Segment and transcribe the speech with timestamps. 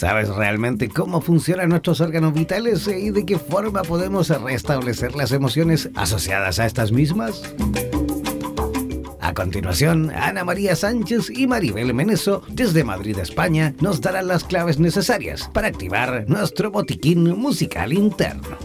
[0.00, 5.90] ¿Sabes realmente cómo funcionan nuestros órganos vitales y de qué forma podemos restablecer las emociones
[5.94, 7.42] asociadas a estas mismas?
[9.20, 14.78] A continuación, Ana María Sánchez y Maribel Meneso, desde Madrid, España, nos darán las claves
[14.78, 18.56] necesarias para activar nuestro botiquín musical interno.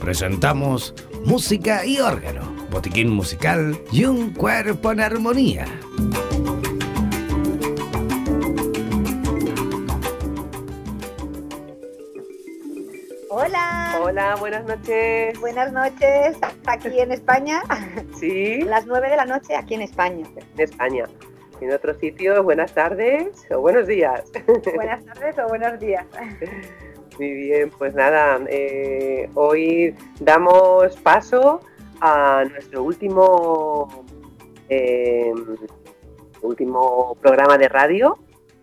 [0.00, 0.92] Presentamos
[1.24, 5.66] Música y órgano, botiquín musical y un cuerpo en armonía.
[14.14, 14.36] Hola.
[14.38, 15.40] Buenas noches.
[15.40, 16.38] Buenas noches.
[16.66, 17.62] Aquí en España.
[18.14, 18.62] Sí.
[18.62, 20.24] Las nueve de la noche aquí en España.
[20.56, 21.06] En España.
[21.60, 24.30] En otro sitio, buenas tardes o buenos días.
[24.76, 26.06] Buenas tardes o buenos días.
[27.18, 31.58] Muy bien, pues nada, eh, hoy damos paso
[32.00, 34.04] a nuestro último,
[34.68, 35.32] eh,
[36.40, 38.16] último programa de radio,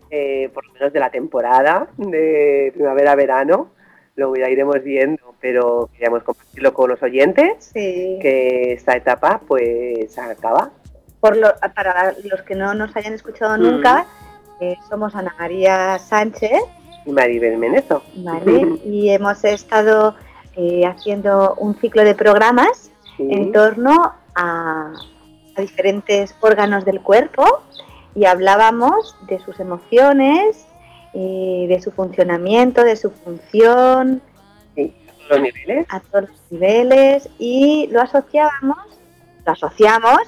[0.09, 3.69] eh, por lo menos de la temporada de primavera-verano
[4.15, 10.71] lo ya iremos viendo, pero queríamos compartirlo con los oyentes, que esta etapa pues acaba.
[11.19, 13.61] Por lo, para los que no nos hayan escuchado mm.
[13.61, 14.05] nunca,
[14.59, 16.61] eh, somos Ana María Sánchez
[17.05, 18.03] y Maribel Menezo.
[18.85, 20.15] y hemos estado
[20.55, 24.93] eh, haciendo un ciclo de programas en torno a,
[25.55, 27.61] a diferentes órganos del cuerpo
[28.15, 30.65] y hablábamos de sus emociones,
[31.13, 34.21] de su funcionamiento, de su función.
[35.31, 35.85] A todos los niveles.
[35.89, 37.29] A todos los niveles.
[37.39, 38.77] Y lo asociábamos,
[39.45, 40.21] lo asociamos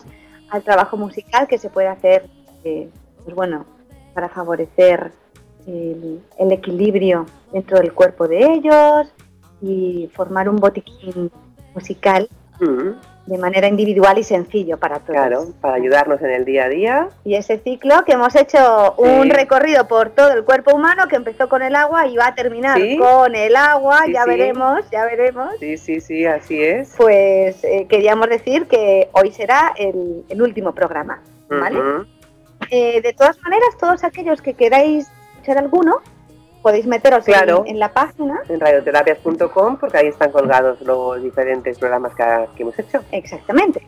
[0.50, 2.30] al trabajo musical que se puede hacer,
[2.64, 2.90] eh,
[3.24, 3.66] pues bueno,
[4.14, 5.12] para favorecer
[5.66, 9.14] el, equilibrio dentro del cuerpo de ellos
[9.62, 11.32] y formar un botiquín
[11.74, 12.28] musical
[12.60, 15.16] mm de manera individual y sencillo para todos.
[15.16, 17.10] Claro, para ayudarnos en el día a día.
[17.24, 21.48] Y ese ciclo que hemos hecho un recorrido por todo el cuerpo humano que empezó
[21.48, 25.56] con el agua y va a terminar con el agua, ya veremos, ya veremos.
[25.60, 26.94] Sí, sí, sí, así es.
[26.98, 31.80] Pues eh, queríamos decir que hoy será el, último programa, ¿vale?
[32.70, 36.02] Eh, de todas maneras, todos aquellos que queráis escuchar alguno,
[36.64, 38.42] podéis meteros en, la página.
[38.48, 43.02] En radioterapias.com porque ahí están colgados los diferentes programas que, hemos hecho.
[43.12, 43.86] Exactamente.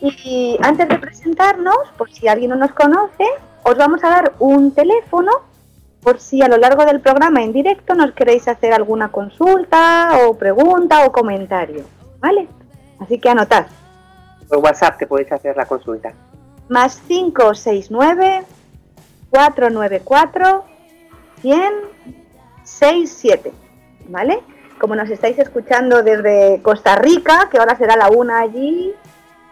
[0.00, 3.24] Y antes de presentarnos, por si alguien no nos conoce,
[3.62, 5.32] os vamos a dar un teléfono
[6.02, 10.36] por si a lo largo del programa en directo nos queréis hacer alguna consulta o
[10.36, 11.84] pregunta o comentario.
[12.20, 12.48] ¿Vale?
[13.00, 13.66] Así que anotad.
[14.48, 16.12] Por WhatsApp te podéis hacer la consulta.
[16.68, 18.44] Más 569
[19.30, 20.71] 494
[21.42, 23.52] 167,
[24.08, 24.40] ¿vale?
[24.78, 28.94] Como nos estáis escuchando desde Costa Rica, que ahora será la una allí,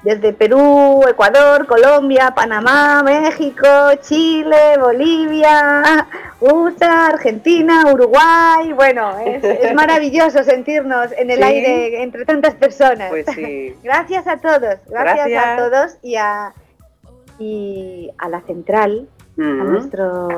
[0.03, 3.67] desde Perú, Ecuador, Colombia, Panamá, México,
[4.01, 6.07] Chile, Bolivia,
[6.41, 8.73] USA, Argentina, Uruguay.
[8.73, 13.11] Bueno, es, maravilloso sentirnos en el aire entre tantas personas.
[13.11, 13.75] Pues sí.
[13.83, 16.55] Gracias a todos, gracias, a todos y a,
[17.39, 19.09] y a la central,
[19.39, 20.29] a nuestro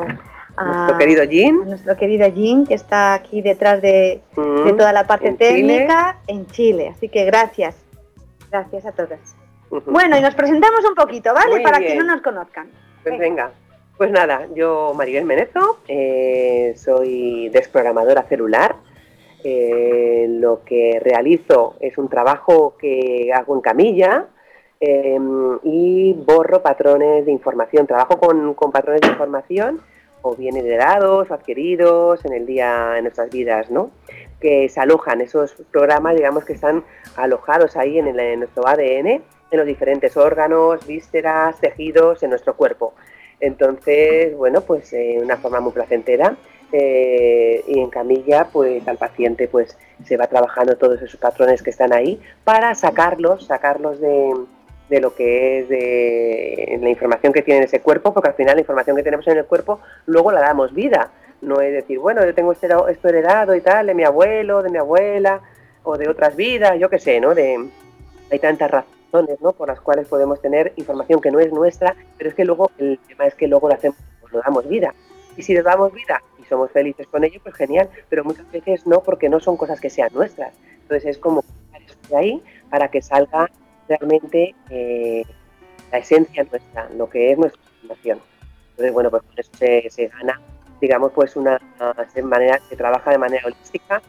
[0.56, 1.64] nuestro querido Jim.
[1.64, 6.92] nuestro querido Jim, que está aquí detrás de, mm, toda la parte técnica en Chile.
[6.94, 7.76] Así que gracias.
[8.50, 9.18] Gracias a todos.
[9.86, 11.62] Bueno, y nos presentamos un poquito, ¿vale?
[11.62, 12.70] Para que no nos conozcan.
[13.02, 13.50] Pues venga.
[13.96, 18.76] Pues nada, yo Maribel Menezo, eh, soy desprogramadora celular.
[19.44, 24.26] Eh, lo que realizo es un trabajo que hago en camilla,
[24.80, 27.86] em, y borro patrones de información.
[27.86, 29.80] Trabajo con, con, patrones de información
[30.22, 33.90] o bien heredados adquiridos en el día, en nuestras vidas, ¿no?
[34.40, 36.84] Que se alojan, esos programas, digamos, que están
[37.16, 42.94] alojados ahí en, el, nuestro ADN, en los diferentes órganos, vísceras, tejidos, en nuestro cuerpo.
[43.40, 46.36] Entonces, bueno, pues de una forma muy placentera
[46.70, 51.70] eh, y en camilla, pues al paciente pues se va trabajando todos esos patrones que
[51.70, 54.32] están ahí para sacarlos, sacarlos de,
[54.88, 58.60] de lo que es de la información que tiene ese cuerpo, porque al final la
[58.60, 61.10] información que tenemos en el cuerpo luego la damos vida.
[61.40, 64.70] No es decir, bueno, yo tengo este esto heredado y tal, de mi abuelo, de
[64.70, 65.40] mi abuela,
[65.82, 67.34] o de otras vidas, yo qué sé, ¿no?
[67.34, 67.68] De,
[68.30, 69.52] hay tantas razones, ¿no?
[69.52, 72.98] Por las cuales podemos tener información que no es nuestra, pero es que luego, el
[73.08, 73.96] tema es que luego la hacemos
[74.30, 74.94] lo damos vida.
[75.36, 78.86] Y si le damos vida y somos felices con ello, pues genial, pero muchas veces
[78.86, 80.54] no, porque no son cosas que sean nuestras.
[80.82, 81.44] Entonces es como
[82.08, 83.50] de ahí para que salga
[83.88, 85.24] realmente eh,
[85.90, 88.20] la esencia nuestra, lo que es nuestra formación.
[88.70, 89.50] Entonces, bueno, pues eso
[89.90, 90.40] se, gana,
[90.80, 91.60] digamos, pues una
[92.22, 94.02] manera, se trabaja de manera holística,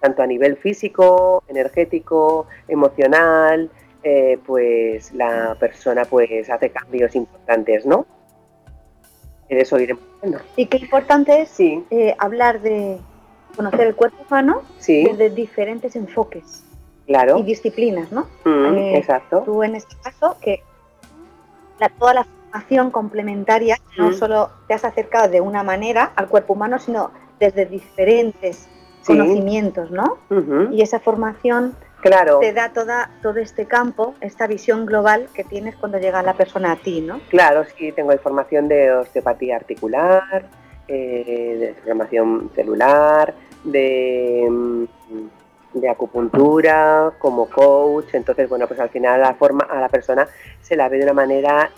[0.00, 3.70] tanto a nivel físico, energético, emocional,
[4.04, 8.06] eh, pues la persona pues hace cambios importantes, ¿no?
[9.48, 10.04] Eso iremos
[10.56, 12.98] Y qué importante es eh, hablar de
[13.56, 16.67] conocer el cuerpo humano desde diferentes enfoques
[17.08, 17.38] claro.
[17.38, 18.28] y disciplinas, ¿no?
[18.44, 19.42] Mm, eh, exacto.
[19.44, 20.62] Tú en este caso, que
[21.80, 24.14] la, toda la formación complementaria, no mm.
[24.14, 27.10] solo te has acercado de una manera al cuerpo humano, sino
[27.40, 28.68] desde diferentes
[29.06, 30.18] conocimientos, ¿no?
[30.70, 32.40] Y esa formación claro.
[32.40, 36.72] te da toda, todo este campo, esta visión global que tienes cuando llega la persona
[36.72, 37.20] a ti, ¿no?
[37.30, 40.46] Claro, sí, tengo información de osteopatía articular,
[40.88, 43.34] eh, de formación celular,
[43.64, 44.84] de mm,
[45.74, 50.26] de acupuntura, como coach, entonces bueno, pues al final la forma a la persona
[50.62, 51.70] se la ve de una manera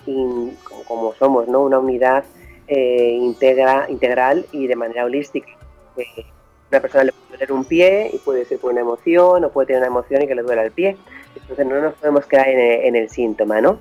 [0.87, 1.63] como somos, ¿no?
[1.63, 2.25] Una unidad
[2.69, 5.49] eh, integra, integral y de manera holística.
[5.97, 6.25] Eh,
[6.71, 9.67] una persona le puede doler un pie y puede ser por una emoción o puede
[9.67, 10.97] tener una emoción y que le duela el pie.
[11.35, 13.79] Entonces no nos podemos quedar en el, síntoma, ¿no?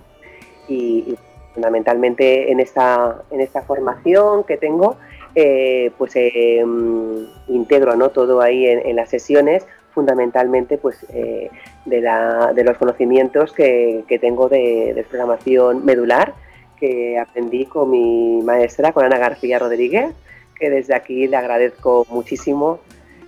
[0.68, 1.16] Y,
[1.54, 4.98] fundamentalmente en esta, en esta formación que tengo,
[5.36, 8.10] eh, pues mm, integro ¿no?
[8.10, 11.50] todo ahí en, las sesiones fundamentalmente pues, eh,
[11.86, 16.34] de, los conocimientos que, que tengo de, programación medular,
[16.80, 20.14] que aprendí con mi maestra, con Ana García Rodríguez,
[20.58, 22.80] que desde aquí le agradezco muchísimo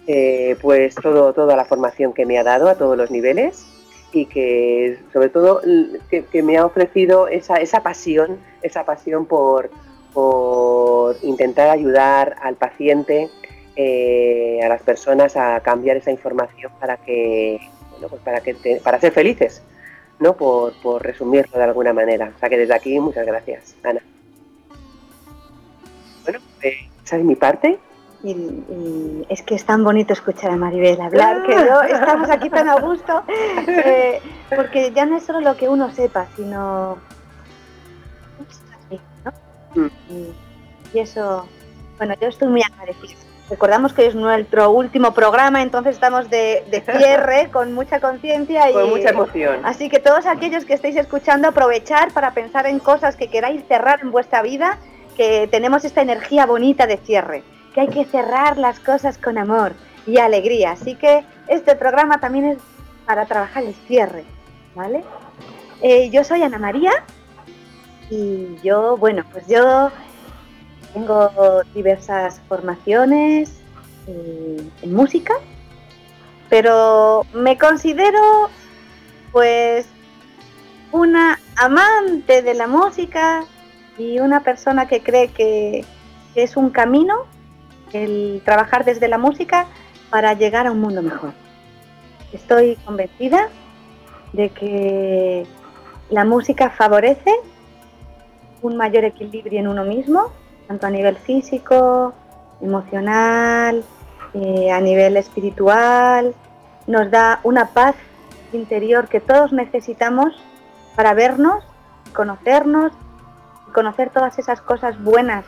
[0.07, 3.65] eh, pues todo, toda la formación que me ha dado a todos los niveles
[4.11, 5.61] y que sobre todo
[6.09, 9.69] que, me ha ofrecido esa, esa pasión, esa pasión por,
[10.13, 13.29] por intentar ayudar al paciente
[13.75, 17.59] eh, a las personas a cambiar esa información para que,
[17.91, 19.63] bueno, pues para que para ser felices,
[20.19, 20.33] ¿no?
[20.35, 22.33] Por, resumirlo de alguna manera.
[22.35, 24.01] O sea que desde aquí muchas gracias, Ana.
[26.23, 26.73] Bueno, pues,
[27.05, 27.79] esa es mi parte.
[28.23, 32.69] Y, es que es tan bonito escuchar a Maribel hablar que no estamos aquí tan
[32.69, 33.23] a gusto
[33.67, 34.21] eh,
[34.55, 36.99] porque ya no es solo lo que uno sepa sino
[39.73, 39.87] mm.
[40.11, 40.33] y,
[40.93, 41.47] y, eso
[41.97, 46.63] bueno yo estoy muy agradecida Recordamos que es nuestro último programa, entonces estamos de,
[46.97, 49.59] cierre con mucha conciencia y con mucha emoción.
[49.65, 53.99] Así que todos aquellos que estéis escuchando, aprovechar para pensar en cosas que queráis cerrar
[54.03, 54.77] en vuestra vida,
[55.17, 57.43] que tenemos esta energía bonita de cierre,
[57.75, 59.73] que hay que cerrar las cosas con amor
[60.07, 60.71] y alegría.
[60.71, 62.57] Así que este programa también es
[63.05, 64.23] para trabajar el cierre,
[64.75, 65.03] ¿vale?
[65.81, 66.93] Eh, yo soy Ana María
[68.09, 69.91] y yo, bueno, pues yo
[70.93, 73.61] tengo diversas formaciones
[74.07, 75.33] eh, en música,
[76.49, 78.49] pero me considero
[79.31, 79.87] pues
[80.91, 83.45] una amante de la música
[83.97, 85.85] y una persona que cree que
[86.35, 87.25] es un camino
[87.93, 89.67] el trabajar desde la música
[90.09, 91.33] para llegar a un mundo mejor.
[92.33, 93.49] Estoy convencida
[94.33, 95.45] de que
[96.09, 97.31] la música favorece
[98.61, 100.31] un mayor equilibrio en uno mismo
[100.71, 102.13] tanto a nivel físico,
[102.61, 103.83] emocional,
[104.33, 106.33] eh, a nivel espiritual,
[106.87, 107.93] nos da una paz
[108.53, 110.33] interior que todos necesitamos
[110.95, 111.61] para vernos,
[112.13, 112.93] conocernos,
[113.73, 115.43] conocer todas esas cosas buenas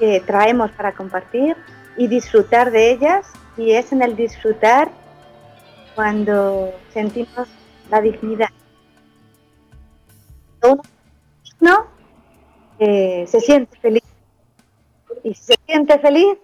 [0.00, 1.56] que traemos para compartir
[1.96, 3.26] y disfrutar de ellas.
[3.56, 4.90] Y es en el disfrutar
[5.94, 7.46] cuando sentimos
[7.88, 8.48] la dignidad.
[10.60, 11.86] Uno
[12.80, 14.09] eh, se siente feliz
[15.22, 16.38] y si se siente feliz,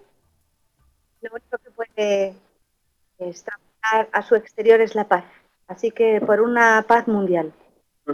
[1.21, 2.33] lo único que puede
[3.19, 3.55] estar
[4.11, 5.23] a su exterior es la paz.
[5.67, 7.53] Así que por una paz mundial.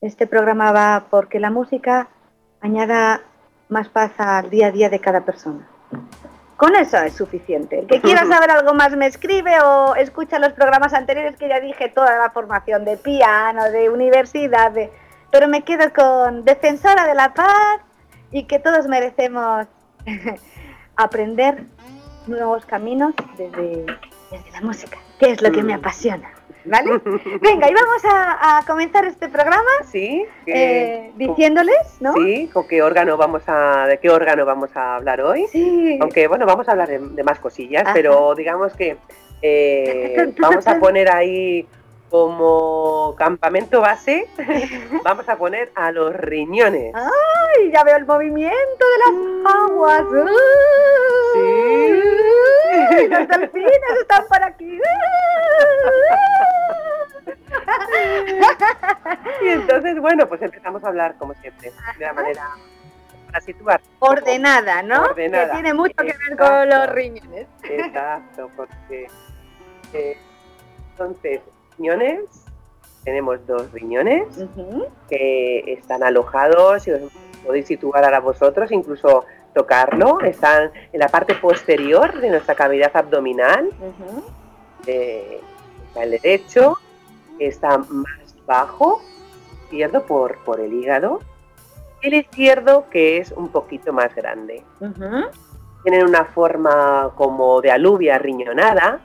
[0.00, 2.08] Este programa va porque la música
[2.60, 3.22] añada
[3.70, 5.66] más paz al día a día de cada persona.
[6.58, 7.78] Con eso es suficiente.
[7.78, 11.58] El que quiera saber algo más me escribe o escucha los programas anteriores que ya
[11.58, 14.72] dije toda la formación de piano, de universidad,
[15.30, 17.80] pero me quedo con defensora de la paz
[18.30, 19.66] y que todos merecemos
[20.96, 21.64] aprender
[22.26, 23.86] nuevos caminos desde,
[24.52, 25.78] la música, que es lo que me mm.
[25.80, 26.30] apasiona.
[26.66, 26.92] ¿Vale?
[27.42, 29.68] Venga, y vamos a, comenzar este programa.
[29.90, 30.24] Sí.
[30.46, 32.14] Eh, diciéndoles, ¿no?
[32.14, 35.46] Sí, con qué órgano vamos a, de qué órgano vamos a hablar hoy.
[35.48, 35.98] Sí.
[36.00, 38.96] Aunque bueno, vamos a hablar de, más cosillas, pero digamos que
[39.42, 41.66] eh, vamos a poner ahí
[42.10, 44.28] como campamento base
[45.04, 46.94] vamos a poner a los riñones.
[46.94, 47.70] ¡Ay!
[47.72, 50.04] Ya veo el movimiento de las aguas.
[51.34, 52.02] Sí.
[53.08, 54.80] Los delfines están por aquí.
[59.42, 62.50] Y entonces, bueno, pues empezamos a hablar como siempre, de la manera
[63.26, 63.80] para situar.
[63.98, 65.02] Ordenada, ¿no?
[65.02, 65.46] Ordenada.
[65.46, 67.48] Que tiene mucho que ver con los riñones.
[67.64, 69.08] Exacto, porque
[69.92, 70.16] eh,
[70.90, 71.40] entonces,
[71.78, 72.20] riñones,
[73.04, 74.26] tenemos dos riñones
[75.08, 77.00] que están alojados y os
[77.44, 83.70] podéis situar ahora vosotros, incluso tocarlo, están en la parte posterior de nuestra cavidad abdominal,
[84.86, 85.40] eh,
[85.88, 86.78] está el derecho,
[87.38, 89.00] está más bajo,
[89.64, 91.20] izquierdo por, por el hígado,
[92.02, 94.62] el izquierdo que es un poquito más grande.
[95.82, 99.00] Tienen una forma como de alubia riñonada,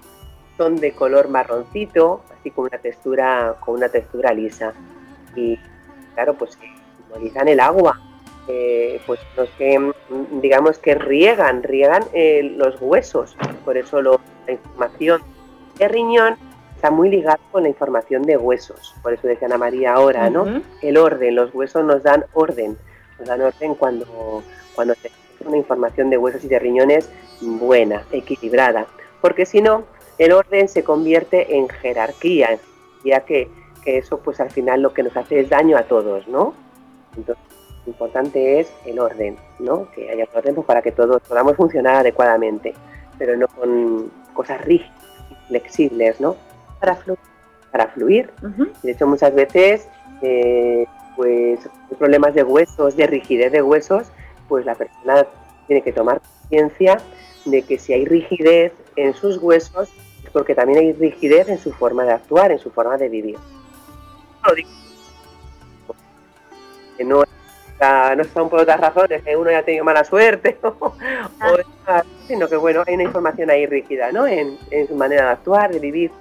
[0.59, 4.73] son de color marroncito, así con una textura, con una textura lisa.
[5.37, 5.57] Y
[6.13, 7.97] claro, pues que simbolizan el agua.
[8.51, 9.93] eh, pues los que mm,
[10.41, 13.37] digamos que riegan, riegan eh, los huesos.
[13.63, 15.21] Por eso lo- la información
[15.77, 16.35] de riñón
[16.75, 18.95] está muy ligada con la información de huesos.
[19.03, 20.45] Por eso decía Ana María ahora, ¿no?
[20.81, 22.75] El orden, los huesos nos dan orden,
[23.19, 24.41] nos dan orden cuando,
[24.73, 27.07] cuando tenemos una información de huesos y de riñones
[27.41, 28.87] buena, equilibrada,
[29.21, 29.83] porque si no,
[30.19, 32.59] el orden se convierte en jerarquía,
[33.03, 33.49] ya que,
[33.83, 36.53] que eso pues al final lo que nos hace es daño a todos, ¿no?
[37.17, 37.43] Entonces,
[37.85, 39.89] lo importante es el orden, ¿no?
[39.91, 42.73] Que haya orden pues, para que todos podamos funcionar adecuadamente,
[43.17, 44.93] pero no con cosas rígidas,
[45.47, 46.35] flexibles, ¿no?
[46.79, 47.19] Para fluir.
[47.71, 48.29] Para fluir.
[48.83, 49.87] De hecho, muchas veces,
[50.21, 50.85] eh,
[51.15, 51.59] pues,
[51.97, 54.11] problemas de huesos, de rigidez de huesos,
[54.47, 55.25] pues la persona
[55.67, 56.99] tiene que tomar conciencia
[57.45, 61.71] de que si hay rigidez en sus huesos, es porque también hay rigidez en su
[61.73, 63.37] forma de actuar, en su forma de vivir.
[64.47, 64.69] No digo
[66.97, 67.23] que no,
[68.33, 70.93] son por otras razones, que uno ya ha tenido mala suerte, o, o
[71.57, 74.27] demás, sino que bueno, hay una información ahí rígida, ¿no?
[74.27, 76.11] En, en su manera de actuar, de vivir.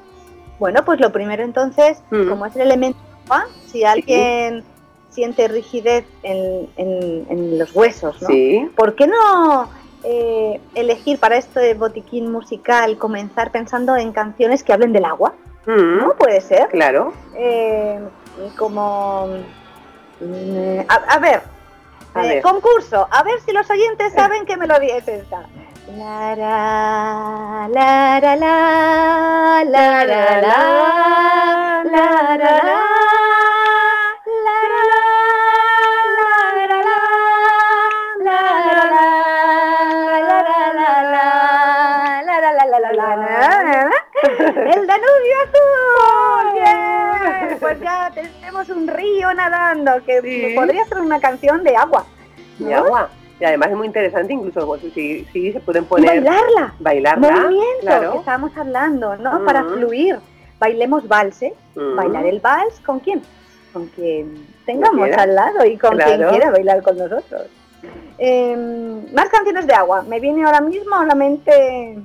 [0.61, 2.29] Bueno, pues lo primero entonces, Mm.
[2.29, 2.99] como es el elemento
[3.29, 4.63] agua, si alguien
[5.11, 8.29] siente rigidez en, en- en los huesos, ¿no?
[8.29, 8.69] Sí.
[8.77, 9.69] ¿Por qué no
[10.05, 15.35] eh, elegir para este botiquín musical comenzar pensando en canciones que hablen del agua?
[15.67, 16.15] Mm, ¿No?
[16.15, 16.69] Puede ser.
[16.69, 17.13] Claro.
[17.35, 18.01] Eh,
[18.57, 19.29] como...
[20.21, 21.43] mm, A, a ver,
[22.15, 22.43] A eh, ver.
[22.43, 24.45] concurso, a ver si los oyentes saben.
[25.97, 32.83] La, la, la, la, la, la, ra, la, la, ra, la,
[44.75, 46.59] El Danubio azul.
[47.61, 50.53] Pues ya tenemos un río nadando que Sí.
[50.55, 52.05] podría ser una canción de agua.
[52.59, 53.09] de agua.
[53.41, 56.75] Y además es muy interesante, incluso pues, si, si se pueden poner bailarla.
[56.81, 57.31] bailarla.
[57.31, 58.15] Movimiento, que claro.
[58.19, 59.45] estábamos hablando, ¿no?
[59.45, 60.19] Para fluir.
[60.59, 61.55] Bailemos valse.
[61.77, 61.97] Mm.
[61.97, 63.23] Bailar el vals con quién?
[63.73, 66.31] Con quien tengamos al lado y con quien Claro.
[66.31, 67.47] quiera bailar con nosotros.
[68.19, 70.03] Em, más canciones de agua.
[70.03, 71.97] Me viene ahora mismo a la mente.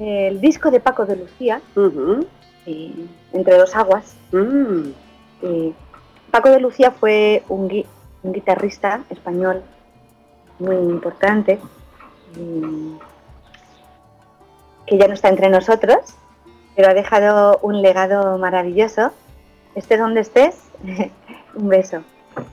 [0.00, 1.60] El disco de Paco de Lucía,
[2.66, 2.92] eh,
[3.32, 4.16] Entre dos aguas.
[4.32, 4.90] Mm.
[5.42, 5.72] Eh,
[6.30, 7.86] Paco de Lucía fue un, gui-
[8.22, 9.62] un guitarrista español
[10.58, 11.58] muy importante,
[12.36, 12.96] mm,
[14.86, 15.98] que ya no está entre nosotros,
[16.76, 19.12] pero ha dejado un legado maravilloso.
[19.74, 20.56] Estés donde estés,
[21.54, 22.02] un beso.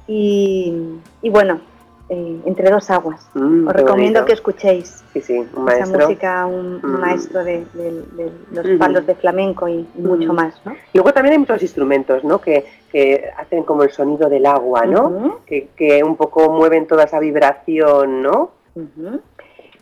[0.08, 0.74] Y,
[1.22, 1.62] y bueno,
[2.10, 3.30] eh, entre dos aguas.
[3.34, 4.26] Mm, Os recomiendo bonito.
[4.26, 7.00] que escuchéis Sí, sí, un esa música, un, Mm.
[7.02, 10.36] maestro de, de- de los palos de flamenco y, y mucho Mm.
[10.36, 10.74] más, ¿no?
[10.94, 12.40] Luego también hay muchos instrumentos, ¿no?
[12.40, 15.40] Que, que hacen como el sonido del agua, ¿no?
[15.46, 18.52] Que, que un poco mueven toda esa vibración, ¿no?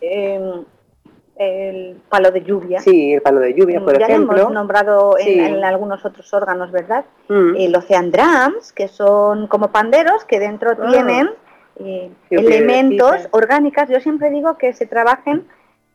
[0.02, 0.64] Eh,
[1.38, 2.80] el palo de lluvia.
[2.80, 4.38] Sí, el palo de lluvia, por ya lo ejemplo.
[4.40, 5.38] hemos nombrado Sí.
[5.38, 7.04] en algunos otros órganos, ¿verdad?
[7.28, 7.56] Mm.
[7.58, 10.88] El Ocean Drums, que son como panderos que dentro Ah.
[10.90, 11.30] tienen
[11.78, 13.38] eh, elementos piedrecita.
[13.38, 13.90] orgánicas.
[13.90, 15.46] Yo siempre digo que se trabajen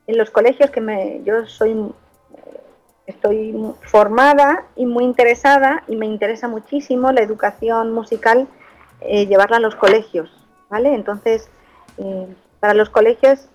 [0.07, 2.61] en los colegios que me, yo soy eh,
[3.07, 8.49] estoy formada y muy interesada y me interesa muchísimo la educación musical
[9.01, 10.31] eh, llevarla a los colegios,
[10.69, 10.95] ¿vale?
[10.95, 11.49] Entonces,
[11.99, 12.27] eh,
[12.61, 13.49] para los colegios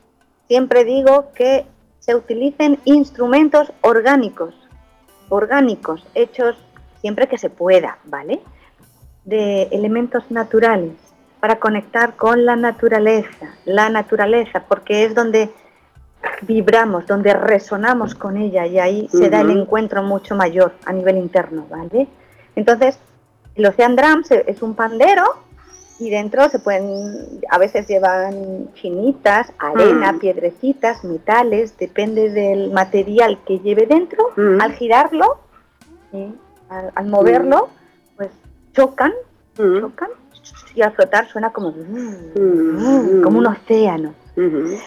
[0.47, 1.65] siempre digo que
[1.99, 4.55] se utilicen instrumentos orgánicos,
[5.29, 6.55] orgánicos, hechos
[7.01, 8.41] siempre que se pueda, ¿vale?
[9.23, 10.93] De elementos naturales,
[11.45, 15.51] para conectar con la naturaleza, la naturaleza, porque es donde
[16.41, 21.17] vibramos, donde resonamos con ella y ahí se da el encuentro mucho mayor a nivel
[21.17, 22.07] interno, ¿vale?
[22.55, 22.97] Entonces,
[23.53, 25.21] el Ocean Drums es un pandero
[25.99, 30.19] y dentro se pueden, a veces llevan chinitas, arena, mm.
[30.19, 34.31] piedrecitas, metales, depende del material que lleve dentro.
[34.35, 34.61] Mm.
[34.61, 35.37] Al girarlo,
[36.69, 38.15] al, moverlo, mm.
[38.15, 38.31] pues
[38.73, 39.13] chocan,
[39.55, 40.09] chocan
[40.73, 44.13] y al flotar suena como, como un océano.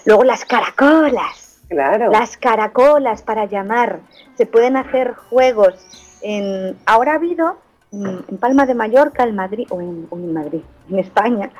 [0.05, 1.63] Luego las caracolas.
[1.69, 2.11] Claro.
[2.11, 4.01] Las caracolas para llamar.
[4.37, 5.75] Se pueden hacer juegos.
[6.23, 7.59] En, ahora ha habido
[7.93, 11.51] en, Palma de Mallorca, en Madrid, o en, Madrid, en España,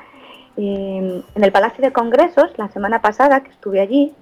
[0.57, 4.13] en el Palacio de Congresos, la semana pasada que estuve allí,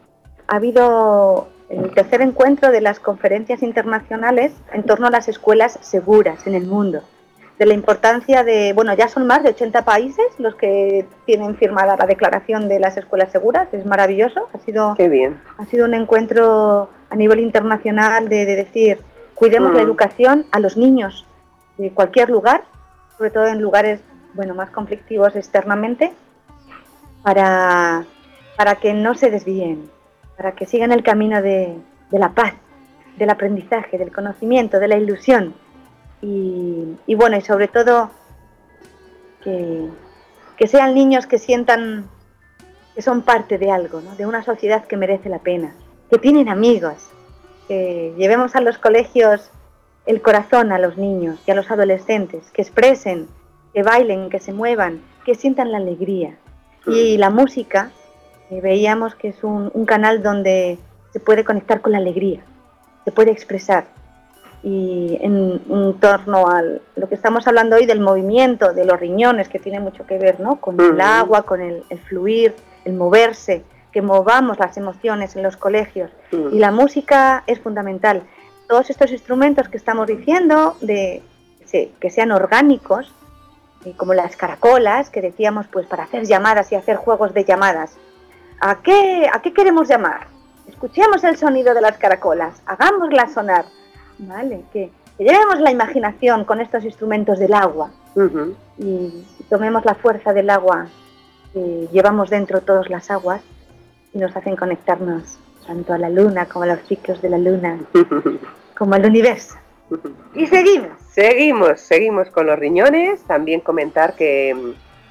[0.47, 6.47] ha habido el tercer encuentro de las conferencias internacionales en torno a las escuelas seguras
[6.47, 7.01] en el mundo.
[7.57, 11.97] De la importancia de, bueno, ya son más de 80 países los que tienen firmada
[11.97, 15.41] la declaración de las escuelas seguras, es maravilloso, ha sido, bien.
[15.57, 18.99] Ha sido un encuentro a nivel internacional de, decir,
[19.33, 19.85] cuidemos la mm.
[19.85, 21.25] educación a los niños,
[21.77, 22.63] de cualquier lugar,
[23.17, 24.01] sobre todo en lugares
[24.33, 26.13] bueno, más conflictivos externamente,
[27.23, 28.05] para,
[28.55, 29.89] para que no se desvíen,
[30.37, 31.75] para que sigan el camino de,
[32.11, 32.53] la paz,
[33.17, 35.55] del aprendizaje, del conocimiento, de la ilusión.
[36.21, 38.09] Y, bueno, y sobre todo
[39.43, 39.87] que,
[40.57, 42.09] que, sean niños que sientan
[42.95, 45.75] que son parte de algo, de una sociedad que merece la pena,
[46.09, 47.11] que tienen amigos,
[47.67, 49.51] que llevemos a los colegios
[50.07, 53.27] el corazón a los niños y a los adolescentes, que expresen,
[53.73, 56.37] que bailen, que se muevan, que sientan la alegría.
[56.87, 57.91] Y la música,
[58.49, 60.79] eh, veíamos que es un, canal donde
[61.11, 62.39] se puede conectar con la alegría,
[63.03, 63.87] se puede expresar.
[64.69, 69.59] Y en, torno a lo que estamos hablando hoy del movimiento, de los riñones, que
[69.59, 70.57] tiene mucho que ver ¿no?
[70.59, 76.11] con el agua, con el, fluir, el moverse, que movamos las emociones en los colegios.
[76.33, 78.23] Y la música es fundamental
[78.67, 81.23] todos estos instrumentos que estamos diciendo, de,
[81.71, 83.13] que sean orgánicos,
[83.95, 87.95] como las caracolas, que decíamos pues para hacer llamadas y hacer juegos de llamadas.
[88.59, 90.27] ¿A qué, a qué queremos llamar?
[90.67, 93.63] Escuchemos el sonido de las caracolas, hagámosla sonar,
[94.19, 94.63] ¿vale?
[94.71, 97.91] Que, llevemos la imaginación con estos instrumentos del agua
[98.77, 100.87] y, tomemos la fuerza del agua
[101.53, 103.41] que llevamos dentro todas las aguas
[104.13, 107.79] y nos hacen conectarnos tanto a la luna como a los ciclos de la luna,
[108.77, 109.55] como al universo.
[110.33, 110.89] Y seguimos.
[111.09, 113.21] Seguimos, seguimos con los riñones.
[113.23, 114.55] También comentar que,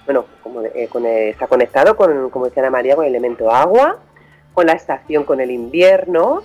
[0.05, 3.99] bueno, como, eh, eh, está conectado con, como decía Ana María, con el elemento agua,
[4.53, 6.43] con la estación, con el invierno,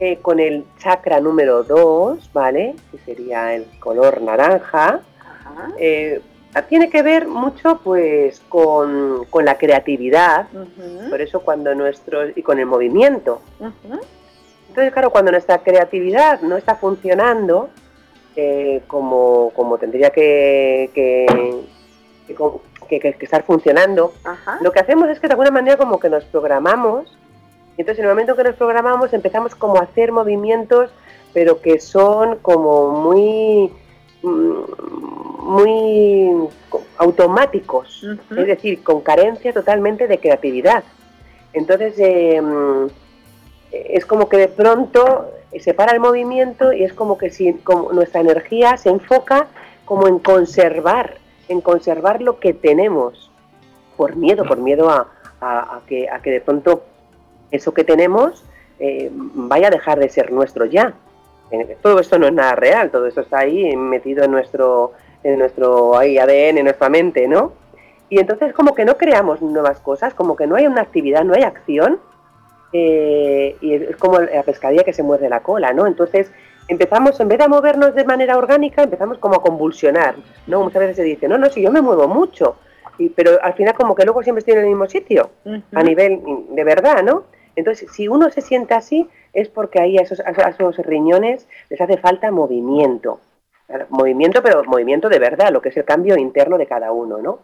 [0.00, 2.74] eh, con el chakra número 2, ¿vale?
[2.90, 5.00] Que sería el color naranja.
[6.68, 10.46] tiene que ver mucho pues con, la creatividad,
[11.08, 13.42] por eso cuando nuestro, y con el movimiento.
[14.70, 17.70] Entonces, claro, cuando nuestra creatividad no está funcionando
[18.36, 21.26] eh, como, como, tendría que, que,
[23.20, 24.14] estar funcionando,
[24.60, 27.18] lo que hacemos es que de alguna manera como que nos programamos,
[27.80, 30.90] entonces en el momento que nos programamos empezamos como a hacer movimientos,
[31.32, 33.72] pero que son como muy
[34.22, 36.30] muy
[36.98, 40.84] automáticos, es decir, con carencia totalmente de creatividad.
[41.54, 42.90] Entonces, em,
[43.72, 47.92] es como que de pronto se para el movimiento y es como que si como
[47.92, 49.46] nuestra energía se enfoca
[49.86, 51.16] como en conservar,
[51.48, 53.30] en conservar lo que tenemos,
[53.96, 56.84] por miedo, por miedo a, que, a que de pronto
[57.50, 58.44] eso que tenemos
[58.78, 60.94] eh, vaya a dejar de ser nuestro ya.
[61.50, 65.38] Eh, todo esto no es nada real, todo esto está ahí metido en nuestro, en
[65.38, 67.52] nuestro ADN, en nuestra mente, ¿no?
[68.08, 71.34] Y entonces como que no creamos nuevas cosas, como que no hay una actividad, no
[71.34, 72.00] hay acción,
[72.72, 75.86] eh, y es como la pescadilla que se muerde la cola, ¿no?
[75.86, 76.30] Entonces
[76.68, 80.14] empezamos, en vez de movernos de manera orgánica, empezamos como a convulsionar,
[80.46, 80.62] ¿no?
[80.62, 82.56] Muchas veces se dice, no, no, si yo me muevo mucho,
[82.96, 85.30] y, pero al final como que luego siempre estoy en el mismo sitio,
[85.74, 87.24] a nivel de verdad, ¿no?
[87.56, 91.80] Entonces, si uno se siente así, es porque ahí a esos, a esos riñones les
[91.80, 93.20] hace falta movimiento.
[93.88, 97.40] Movimiento, pero movimiento de verdad, lo que es el cambio interno de cada uno, ¿no?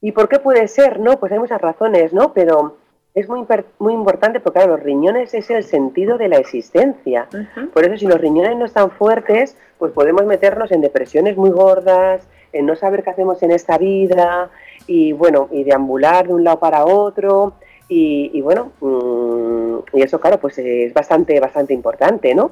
[0.00, 1.00] ¿Y por qué puede ser?
[1.00, 2.32] No, pues hay muchas razones, ¿no?
[2.32, 2.76] Pero
[3.14, 3.46] es muy,
[3.78, 7.28] muy importante porque claro, los riñones es el sentido de la existencia.
[7.72, 12.26] Por eso si los riñones no están fuertes, pues podemos meternos en depresiones muy gordas,
[12.52, 14.50] en no saber qué hacemos en esta vida
[14.86, 17.54] y bueno, y deambular de un lado para otro
[17.88, 22.50] y, bueno, mm, y eso claro, pues es bastante, bastante importante, ¿no?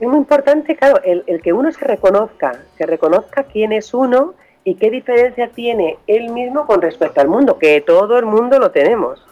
[0.00, 4.34] Es muy importante, claro, el, el que uno se reconozca, se reconozca quién es uno
[4.64, 8.70] y qué diferencia tiene él mismo con respecto al mundo, que todo el mundo lo
[8.70, 9.24] tenemos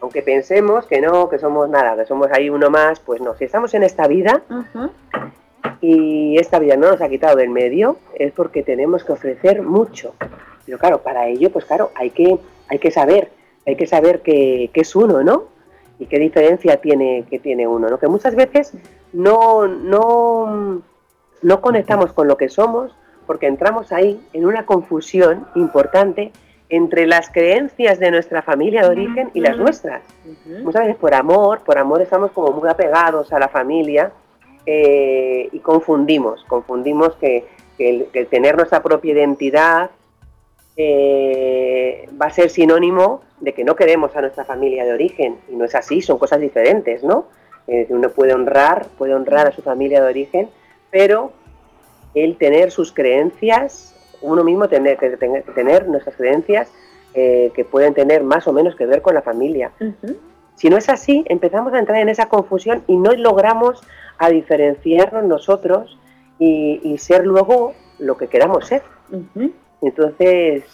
[0.00, 3.34] Aunque pensemos que no, que somos nada, que somos ahí uno más, pues no.
[3.34, 4.42] Si estamos en esta vida
[5.80, 10.14] y esta vida no nos ha quitado del medio, es porque tenemos que ofrecer mucho.
[10.64, 13.30] Pero claro, para ello, pues claro, hay que, hay que saber,
[13.66, 15.44] hay que saber qué, es uno, ¿no?
[15.98, 17.98] Y qué diferencia tiene, que tiene uno, ¿no?
[17.98, 18.72] Que muchas veces
[19.12, 20.82] no, no,
[21.42, 22.94] no conectamos con lo que somos
[23.26, 26.32] porque entramos ahí en una confusión importante
[26.70, 30.02] entre las creencias de nuestra familia de origen y las nuestras.
[30.62, 34.12] Muchas veces por amor, por amor estamos como muy apegados a la familia
[34.66, 37.46] eh, y confundimos, confundimos que,
[37.78, 39.90] el, tener nuestra propia identidad
[40.82, 45.56] eh, va a ser sinónimo de que no queremos a nuestra familia de origen y
[45.56, 47.26] no es así, son cosas diferentes, ¿no?
[47.66, 50.48] Eh, uno puede honrar, puede honrar a su familia de origen,
[50.90, 51.32] pero
[52.14, 55.10] el tener sus creencias, uno mismo tener que
[55.54, 56.72] tener, nuestras creencias
[57.12, 59.72] que pueden tener más o menos que ver con la familia.
[60.54, 63.82] Si no es así, empezamos a entrar en esa confusión y no logramos
[64.18, 65.98] a diferenciarnos nosotros
[66.38, 68.82] y, ser luego lo que queramos ser.
[69.82, 70.64] Entonces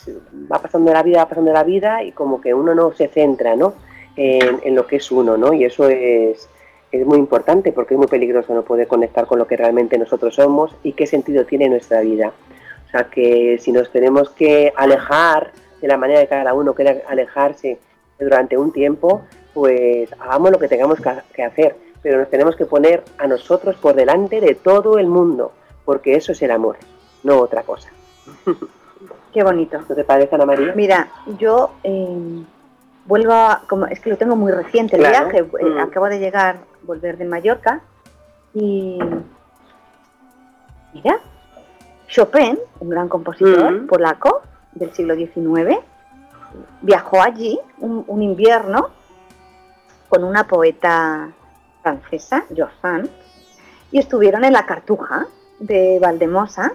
[0.51, 3.55] va pasando la vida, va pasando la vida y como que uno no se centra
[3.55, 3.75] ¿no?
[4.17, 5.53] En, lo que es uno, ¿no?
[5.53, 6.49] Y eso es,
[6.91, 10.35] es muy importante porque es muy peligroso no poder conectar con lo que realmente nosotros
[10.35, 12.33] somos y qué sentido tiene nuestra vida.
[12.87, 17.03] O sea que si nos tenemos que alejar de la manera de cada uno quiere
[17.07, 17.79] alejarse
[18.19, 20.99] durante un tiempo, pues hagamos lo que tengamos
[21.35, 25.53] que hacer, pero nos tenemos que poner a nosotros por delante de todo el mundo,
[25.85, 26.79] porque eso es el amor,
[27.23, 27.91] no otra cosa.
[29.37, 29.79] Qué bonito.
[29.87, 30.73] ¿No te parece, Ana María?
[30.75, 32.43] Mira, yo eh,
[33.05, 35.79] vuelvo a, como, es que lo tengo muy reciente el viaje, eh, mm.
[35.79, 37.83] acabo de llegar, volver de Mallorca
[38.55, 38.99] y
[40.95, 41.21] mira,
[42.09, 43.87] Chopin, un gran compositor mm.
[43.89, 44.41] polaco
[44.73, 45.81] del siglo XIX,
[46.81, 48.89] viajó allí un invierno
[50.09, 51.29] con una poeta
[51.83, 53.11] francesa, Josanne,
[53.93, 55.27] y estuvieron en la Cartuja
[55.59, 56.73] de Valdemosa.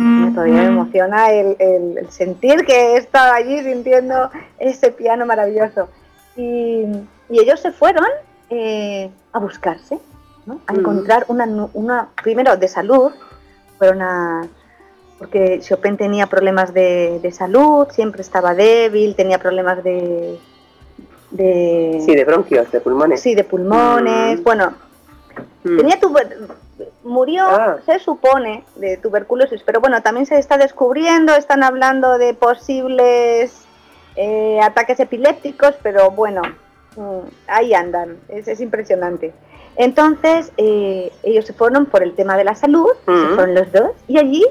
[0.00, 5.88] Me todavía me emociona el, sentir que he estado allí sintiendo ese piano maravilloso.
[6.36, 6.84] Y,
[7.28, 8.06] ellos se fueron
[8.48, 9.98] eh, a buscarse,
[10.66, 13.12] a encontrar una, una, primero de salud,
[13.78, 14.48] fueron a,
[15.20, 20.38] porque Chopin tenía problemas de, de salud, siempre estaba débil, tenía problemas de,
[21.30, 22.02] de...
[22.04, 23.20] Sí, de bronquios, de pulmones.
[23.20, 24.40] Sí, de pulmones.
[24.40, 24.42] Mm.
[24.42, 24.72] Bueno,
[25.62, 25.76] mm.
[25.76, 26.00] tenía
[27.02, 27.78] murió, ah.
[27.86, 33.64] se supone, de tuberculosis, pero bueno, también se está descubriendo, están hablando de posibles
[34.16, 36.42] eh, ataques epilépticos, pero bueno,
[36.96, 39.32] mm, ahí andan, es, impresionante.
[39.76, 43.92] Entonces, eh, ellos se fueron por el tema de la salud, se fueron los dos,
[44.08, 44.44] y allí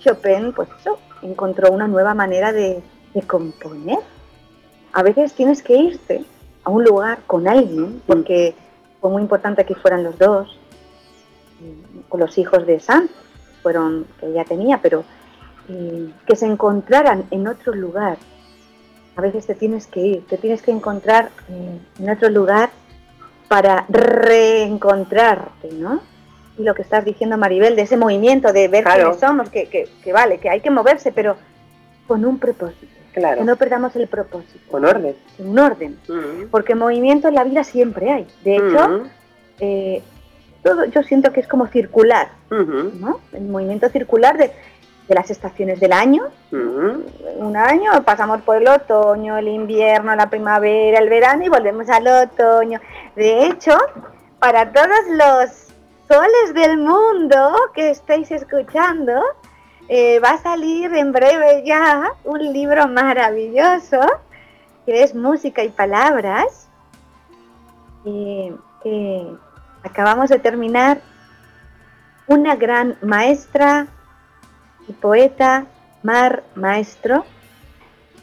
[0.00, 2.82] Chopin, pues eso, encontró una nueva manera de,
[3.14, 3.98] de componer
[4.96, 6.24] a veces tienes que irte
[6.64, 8.54] a un lugar con alguien, porque
[8.98, 10.58] fue muy importante que fueran los dos,
[12.08, 13.08] con los hijos de Sam,
[13.62, 15.04] fueron que ella tenía, pero
[15.68, 18.18] eh, que se encontraran en otro lugar.
[19.16, 22.70] A veces te tienes que ir, te tienes que encontrar eh, en otro lugar
[23.48, 26.00] para reencontrarte, ¿no?
[26.58, 30.12] Y lo que estás diciendo, Maribel, de ese movimiento, de ver quiénes somos, que, que
[30.12, 31.36] vale, que hay que moverse, pero
[32.06, 32.96] con un propósito.
[33.16, 34.60] Que no perdamos el propósito.
[34.70, 35.16] Con orden.
[35.38, 35.98] Un orden.
[36.50, 38.26] Porque movimiento en la vida siempre hay.
[38.44, 39.04] De hecho,
[39.58, 40.02] eh,
[40.66, 42.28] todo, yo siento que es como circular.
[42.50, 43.20] ¿no?
[43.32, 44.50] El movimiento circular de,
[45.08, 46.24] las estaciones del año.
[46.50, 52.08] Un año pasamos por el otoño, el invierno, la primavera, el verano y volvemos al
[52.08, 52.80] otoño.
[53.14, 53.78] De hecho,
[54.40, 55.68] para todos los
[56.08, 59.12] soles del mundo que estáis escuchando,
[59.88, 64.00] eh, va a salir en breve ya un libro maravilloso
[64.84, 66.68] que es Música y Palabras.
[68.82, 69.36] que
[69.86, 71.00] acabamos de terminar
[72.26, 73.86] una gran maestra
[74.88, 75.66] y poeta,
[76.02, 77.24] Mar Maestro,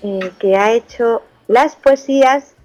[0.01, 2.55] eh, que ha hecho las poesías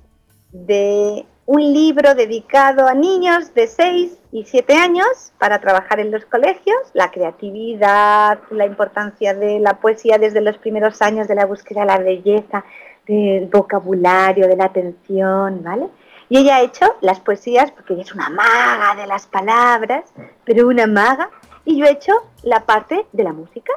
[0.53, 6.25] de un libro dedicado a niños de 6 y 7 años para trabajar en los
[6.27, 11.81] colegios, la creatividad, la importancia de la poesía desde los primeros años de la búsqueda
[11.81, 12.65] de la belleza,
[13.07, 15.89] del vocabulario, de la atención, ¿vale?
[16.29, 20.05] Y ella ha hecho las poesías, porque ella es una maga de las palabras,
[20.45, 21.31] pero una maga,
[21.64, 22.12] y yo he hecho
[22.43, 23.73] la parte de la música,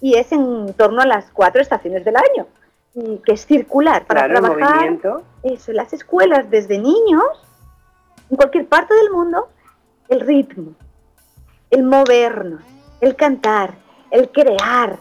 [0.00, 2.46] y es en torno a las cuatro estaciones del año
[3.24, 4.98] que es circular para trabajar
[5.42, 7.24] eso, las escuelas desde niños,
[8.30, 9.48] en cualquier parte del mundo,
[10.08, 10.72] el ritmo,
[11.70, 12.62] el movernos,
[13.00, 13.74] el cantar,
[14.10, 14.98] el crear,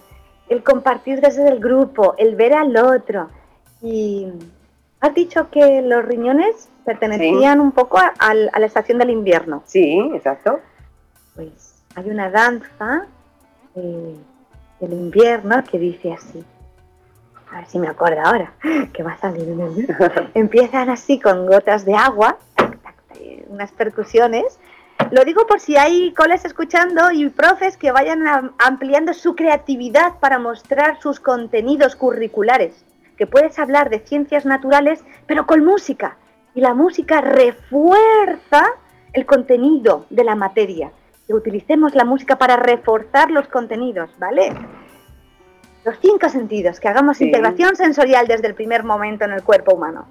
[0.49, 3.29] el compartir desde el grupo, el ver al otro.
[3.81, 4.27] Y,
[4.99, 9.63] Has dicho que los riñones pertenecían un poco a, a la estación del invierno.
[9.65, 10.59] Sí, exacto.
[11.35, 13.07] Pues hay una danza
[13.75, 14.15] eh,
[14.79, 16.43] del invierno que dice así.
[17.51, 18.53] A ver si me acuerdo ahora,
[18.93, 19.47] que va a salir.
[20.33, 22.37] Empiezan así con gotas de agua,
[23.47, 24.59] unas percusiones.
[25.11, 30.39] Lo digo por si hay coles escuchando y profes que vayan ampliando su creatividad para
[30.39, 32.83] mostrar sus contenidos curriculares.
[33.17, 36.17] Que puedes hablar de ciencias naturales, pero con música.
[36.53, 38.63] Y la música refuerza
[39.13, 40.91] el contenido de la materia
[41.27, 44.53] que utilicemos la música para reforzar los contenidos, ¿vale?
[45.83, 50.07] Los cinco sentidos, que hagamos integración sensorial desde el primer momento en el cuerpo humano.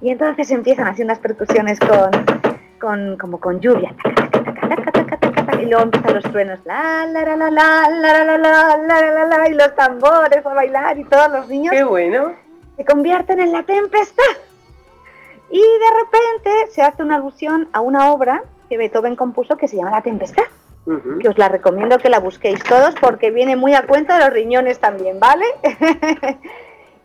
[0.00, 2.10] Y entonces empiezan haciendo unas percusiones con,
[2.80, 3.94] con como con lluvia,
[5.60, 9.48] y luego empiezan los truenos, la la la la la la la la la la
[9.48, 11.72] y los tambores a bailar y todos los niños.
[11.72, 12.32] Qué bueno.
[12.76, 14.22] Se convierten en la tempestad.
[15.50, 19.76] Y de repente se hace una alusión a una obra que Beethoven compuso que se
[19.76, 20.44] llama La Tempestad.
[21.20, 24.34] Que os la recomiendo que la busquéis todos porque viene muy a cuenta de los
[24.34, 25.46] riñones también, ¿vale?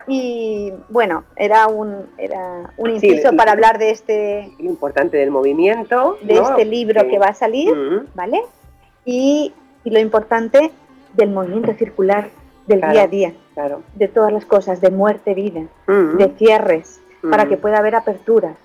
[0.07, 4.51] y bueno, era un, era un inciso para hablar de este...
[4.57, 6.17] importante del movimiento.
[6.23, 7.73] De este libro que va a salir,
[8.15, 8.41] ¿vale?
[9.05, 9.53] Y,
[9.85, 10.71] y, lo importante
[11.13, 12.29] del movimiento circular
[12.67, 13.33] del día a día.
[13.59, 13.83] Claro.
[13.95, 18.55] De todas las cosas, de muerte, vida, de cierres, para que pueda haber aperturas.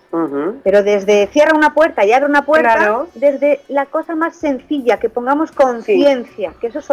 [0.62, 5.08] Pero desde cierra una puerta y abre una puerta, desde la cosa más sencilla, que
[5.08, 6.90] pongamos conciencia, que eso es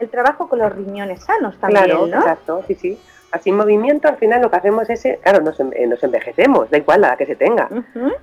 [0.00, 2.18] el trabajo con los riñones sanos también, claro, ¿no?
[2.18, 2.98] Exacto, sí, sí.
[3.30, 6.78] Así movimiento, al final lo que hacemos es, eh, claro, nos, eh, nos envejecemos, da
[6.78, 7.68] igual la que se tenga.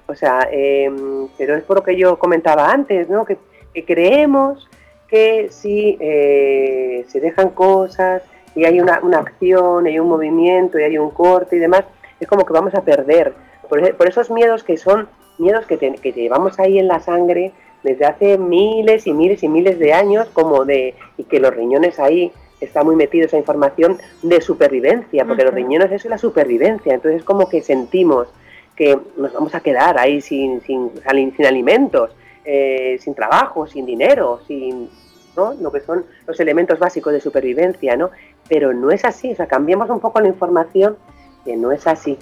[0.07, 3.23] O sea, em, pero es por lo que yo comentaba antes, ¿no?
[3.23, 3.37] Que,
[3.85, 4.69] creemos
[5.09, 8.23] que si eh, se dejan cosas
[8.55, 11.83] y hay una, una acción, hay un movimiento y hay un corte y demás,
[12.19, 13.33] es como que vamos a perder.
[13.69, 17.51] Por, esos miedos que son miedos que, que llevamos ahí en la sangre
[17.83, 21.99] desde hace miles y miles y miles de años, como de, y que los riñones
[21.99, 26.93] ahí está muy metido esa información de supervivencia, porque los riñones eso es la supervivencia,
[26.93, 28.27] entonces es como que sentimos
[28.75, 30.91] que nos vamos a quedar ahí sin, sin,
[31.35, 32.11] sin alimentos,
[32.43, 34.89] eh, sin trabajo, sin dinero, sin
[35.35, 35.53] ¿no?
[35.53, 38.11] lo que son los elementos básicos de supervivencia, ¿no?
[38.47, 40.97] Pero no es así, o sea, cambiamos un poco la información
[41.43, 42.17] que no es así.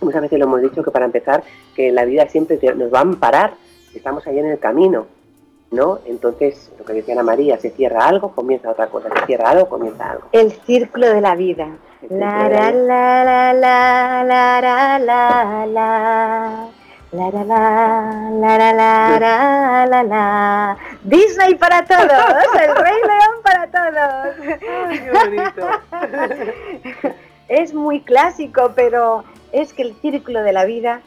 [0.00, 1.42] Muchas veces lo hemos dicho que para empezar,
[1.74, 3.54] que la vida siempre nos va a amparar,
[3.94, 5.06] estamos ahí en el camino,
[5.70, 6.00] ¿no?
[6.06, 9.68] Entonces, lo que decía Ana María, se cierra algo, comienza otra cosa, se cierra algo,
[9.68, 10.24] comienza algo.
[10.32, 11.68] El círculo de la vida.
[12.08, 16.81] La la la la la la la la
[17.12, 17.30] la.
[17.30, 22.10] La la la la la la la Disney para todos,
[22.60, 24.58] el Rey León para todos.
[24.88, 25.68] Ay, qué bonito.
[27.48, 31.02] es muy clásico, pero es que el círculo de la vida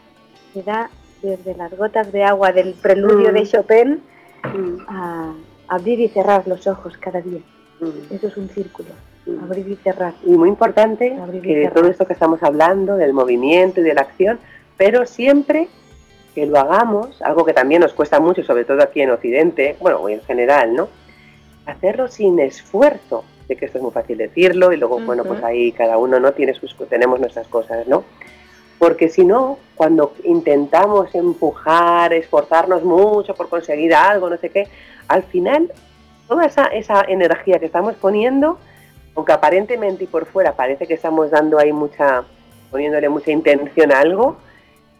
[0.53, 0.89] se da
[1.21, 3.45] desde las gotas de agua del preludio de mm.
[3.45, 4.03] Chopin
[4.43, 4.77] mm.
[4.87, 5.33] a
[5.67, 7.41] abrir y cerrar los ojos cada día.
[7.79, 8.13] Mm.
[8.13, 8.89] Eso es un círculo,
[9.43, 10.13] abrir y cerrar.
[10.23, 14.01] Y muy importante que de todo esto que estamos hablando, del movimiento y de la
[14.01, 14.39] acción,
[14.77, 15.67] pero siempre
[16.35, 20.07] que lo hagamos, algo que también nos cuesta mucho, sobre todo aquí en Occidente, bueno,
[20.09, 20.89] en general, ¿no?
[21.65, 25.71] Hacerlo sin esfuerzo, Sé que esto es muy fácil decirlo y luego, bueno, pues ahí
[25.71, 28.03] cada uno no tiene sus, tenemos nuestras cosas, ¿no?
[28.79, 34.67] Porque si no, cuando intentamos empujar, esforzarnos mucho por conseguir algo, no sé qué,
[35.07, 35.71] al final
[36.27, 38.57] toda esa, esa energía que estamos poniendo,
[39.15, 42.23] aunque aparentemente y por fuera parece que estamos dando ahí mucha,
[42.71, 44.37] poniéndole mucha intención a algo,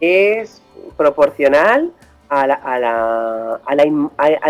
[0.00, 0.62] es
[0.96, 1.92] proporcional
[2.28, 2.56] al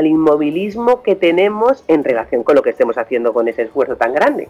[0.06, 4.48] inmovilismo que tenemos en relación con lo que estemos haciendo con ese esfuerzo tan grande.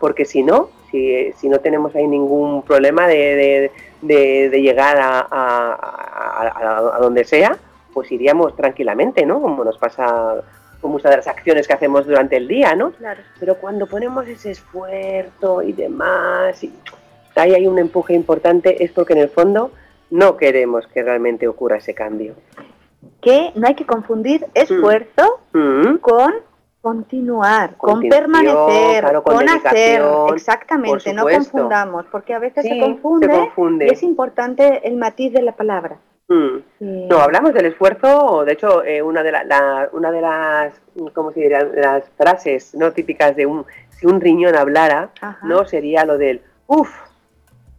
[0.00, 3.70] Porque si no, si, no tenemos ahí ningún problema de,
[4.02, 7.56] llegar a, donde sea,
[7.92, 9.40] pues iríamos tranquilamente, ¿no?
[9.40, 10.36] Como nos pasa
[10.80, 12.92] con muchas de las acciones que hacemos durante el día, ¿no?
[13.40, 16.72] Pero cuando ponemos ese esfuerzo y demás, y
[17.34, 19.72] ahí hay un empuje importante, es porque en el fondo
[20.10, 22.34] no queremos que realmente ocurra ese cambio.
[23.20, 25.96] Que no hay que confundir esfuerzo mm.
[25.96, 26.32] con
[26.80, 30.00] continuar, con, permanecer, con, hacer.
[30.32, 35.52] Exactamente, no confundamos, porque a veces se, confunde y es importante el matiz de la
[35.52, 35.98] palabra.
[36.28, 37.08] Mm.
[37.08, 39.32] No, hablamos del esfuerzo, de hecho, eh, una, de
[39.92, 40.80] una de las,
[41.14, 41.64] ¿cómo se diría?
[41.64, 45.10] las frases no típicas de un, si un riñón hablara,
[45.42, 45.64] ¿no?
[45.64, 46.90] Sería lo del, uff,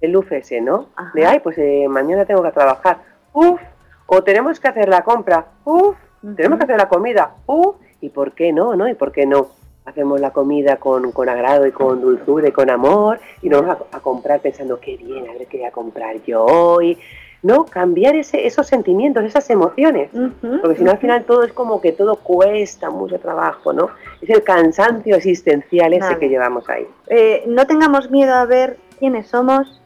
[0.01, 0.87] el UFS, ¿no?
[1.13, 2.99] De, ay, pues eh, mañana tengo que trabajar,
[3.33, 3.59] uff,
[4.05, 5.97] o tenemos que hacer la compra, uff,
[6.35, 8.87] tenemos que hacer la comida, uff, ¿y por qué no, no?
[8.87, 9.59] ¿Y por qué no?
[9.89, 13.99] hacemos la comida con, agrado y con dulzura y con amor y nos vamos a,
[13.99, 16.97] comprar pensando qué bien, a ver qué voy a comprar yo hoy.
[17.41, 17.65] ¿no?
[17.65, 20.09] Cambiar ese, esos sentimientos, esas emociones.
[20.11, 23.91] porque si no, al final todo es como que todo cuesta mucho trabajo, ¿no?
[24.21, 26.85] Es el cansancio existencial ese que llevamos ahí.
[27.07, 29.78] Eh, no tengamos miedo a ver quiénes somos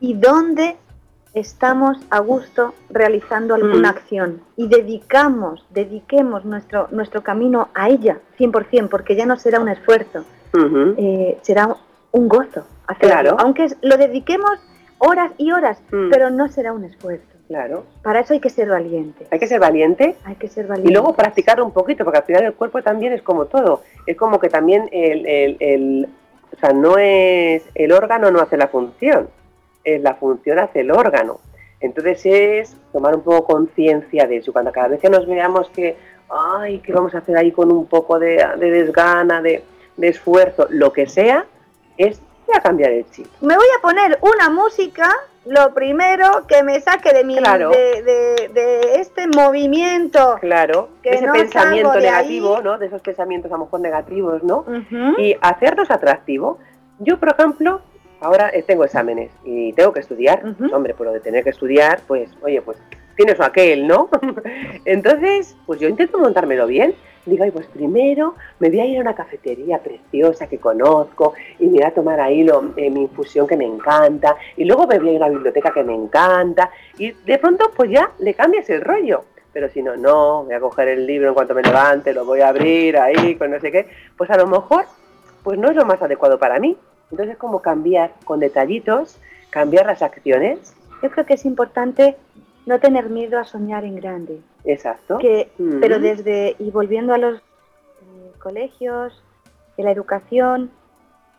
[0.00, 0.76] y dónde
[1.34, 3.96] estamos a gusto realizando alguna mm.
[3.96, 9.68] acción y dedicamos, dediquemos nuestro, nuestro camino a ella 100%, porque ya no será un
[9.68, 10.24] esfuerzo,
[10.96, 11.76] eh, será
[12.12, 13.36] un gozo hacerlo.
[13.40, 14.52] Aunque lo dediquemos
[14.98, 16.10] horas y horas, mm.
[16.10, 17.26] pero no será un esfuerzo.
[17.48, 17.84] Claro.
[18.02, 19.26] Para eso hay que ser valiente.
[19.30, 20.16] Hay que ser valiente.
[20.24, 20.90] Hay que ser valiente.
[20.90, 23.82] Y luego practicarlo un poquito, porque al final el cuerpo también es como todo.
[24.06, 26.08] Es como que también el, el, el
[26.56, 29.28] o sea, no es el órgano no hace la función
[29.84, 31.40] es la función hace el órgano.
[31.80, 34.52] Entonces es tomar un poco conciencia de eso.
[34.52, 35.96] Cuando cada vez que nos veamos que,
[36.30, 39.62] ay, ¿qué vamos a hacer ahí con un poco de, desgana, de,
[39.98, 41.44] esfuerzo, lo que sea,
[41.96, 42.20] es
[42.52, 43.26] a cambiar el chip.
[43.40, 45.10] Me voy a poner una música,
[45.46, 50.36] lo primero que me saque de mi de, este movimiento.
[50.40, 52.78] Claro, que ese pensamiento negativo, ¿no?
[52.78, 54.64] De esos pensamientos a lo mejor negativos, ¿no?
[55.18, 56.58] Y hacerlos atractivos.
[56.98, 57.80] Yo, por ejemplo,
[58.24, 61.50] ahora eh, tengo exámenes y tengo que estudiar, pues, hombre, por lo de tener que
[61.50, 62.78] estudiar, pues, oye, pues
[63.16, 64.08] tienes aquel, ¿no?
[64.84, 66.94] Entonces, pues yo intento montármelo bien.
[67.26, 71.66] Digo, ay, pues primero me voy a ir a una cafetería preciosa que conozco y
[71.66, 74.98] me voy a tomar ahí lo, eh, mi infusión que me encanta y luego me
[74.98, 78.34] voy a ir a una biblioteca que me encanta y de pronto pues ya le
[78.34, 79.24] cambias el rollo.
[79.54, 82.40] Pero si no, no, voy a coger el libro en cuanto me levante, lo voy
[82.40, 83.86] a abrir ahí, con no sé qué,
[84.18, 84.84] pues a lo mejor
[85.42, 86.76] pues no es lo más adecuado para mí.
[87.14, 90.74] Entonces, como cambiar con detallitos, cambiar las acciones.
[91.00, 92.16] Yo creo que es importante
[92.66, 94.40] no tener miedo a soñar en grande.
[94.64, 95.18] Exacto.
[95.18, 95.48] Que,
[95.80, 99.22] Pero desde, y volviendo a los eh, colegios,
[99.76, 100.72] de la educación,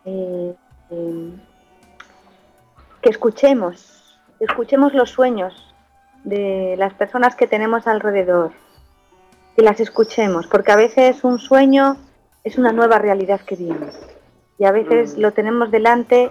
[0.06, 0.54] eh,
[0.88, 1.38] em,
[3.02, 5.74] que escuchemos, escuchemos los sueños
[6.24, 8.52] de las personas que tenemos alrededor,
[9.54, 11.98] que las escuchemos, porque a veces un sueño
[12.44, 13.88] es una nueva realidad que viene
[14.58, 15.20] y a veces mm.
[15.20, 16.30] lo tenemos delante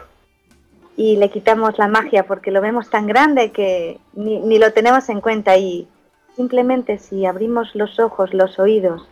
[0.97, 5.21] y le quitamos la magia porque lo vemos tan grande que ni, lo tenemos en
[5.21, 5.87] cuenta y
[6.35, 9.07] simplemente si abrimos los ojos, los oídos,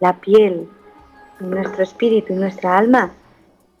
[0.00, 0.68] la piel,
[1.38, 3.12] nuestro espíritu y nuestra alma,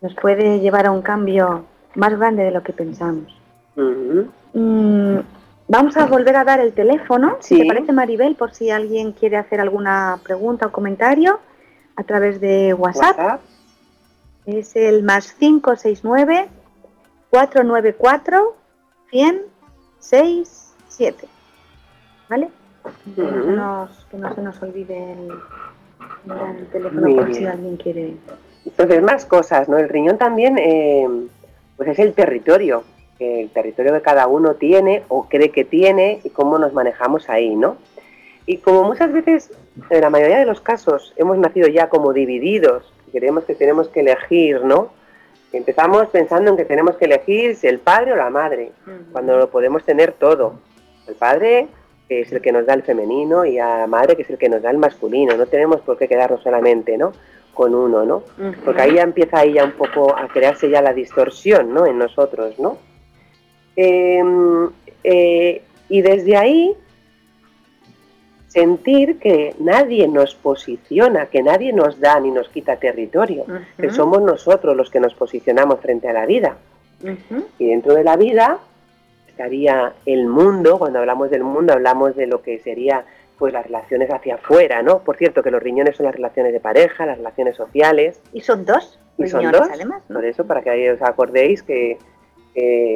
[0.00, 1.64] nos puede llevar a un cambio
[1.94, 3.36] más grande de lo que pensamos.
[3.76, 5.18] Mm,
[5.68, 9.36] vamos a volver a dar el teléfono, si te parece Maribel, por si alguien quiere
[9.36, 11.40] hacer alguna pregunta o comentario
[11.96, 13.40] a través de WhatsApp.
[14.50, 16.48] Es el más 569
[17.30, 18.56] 494
[19.10, 21.28] 167.
[22.28, 22.50] ¿Vale?
[23.14, 23.88] que, no
[24.34, 25.28] se nos olvide el,
[26.72, 28.14] teléfono por si alguien quiere.
[28.64, 29.78] Entonces, más cosas, ¿no?
[29.78, 31.08] El riñón también eh,
[31.76, 32.84] pues es el territorio,
[33.18, 37.54] el territorio que cada uno tiene o cree que tiene y cómo nos manejamos ahí,
[37.54, 37.76] ¿no?
[38.46, 39.52] Y como muchas veces,
[39.90, 44.00] en la mayoría de los casos, hemos nacido ya como divididos creemos que tenemos que
[44.00, 44.92] elegir, ¿no?
[45.52, 48.72] Empezamos pensando en que tenemos que elegir si el padre o la madre,
[49.12, 50.54] cuando lo podemos tener todo.
[51.08, 51.68] El padre
[52.10, 54.36] que es el que nos da el femenino y a la madre que es el
[54.36, 55.36] que nos da el masculino.
[55.36, 57.12] No tenemos por qué quedarnos solamente, ¿no?
[57.54, 58.24] Con uno, ¿no?
[58.64, 61.86] Porque ahí ya empieza ahí ya un poco a crearse ya la distorsión, ¿no?
[61.86, 62.78] En nosotros, ¿no?
[63.76, 64.70] Em,
[65.04, 66.76] eh, y desde ahí
[68.50, 73.44] sentir que nadie nos posiciona, que nadie nos da ni nos quita territorio,
[73.78, 76.56] que somos nosotros los que nos posicionamos frente a la vida.
[77.58, 78.58] Y dentro de la vida
[79.28, 83.04] estaría el mundo, cuando hablamos del mundo hablamos de lo que sería
[83.38, 84.98] pues las relaciones hacia afuera, ¿no?
[84.98, 88.20] Por cierto, que los riñones son las relaciones de pareja, las relaciones sociales.
[88.32, 88.98] Y son dos.
[89.16, 91.98] Y son dos, además, Por eso, para que os acordéis que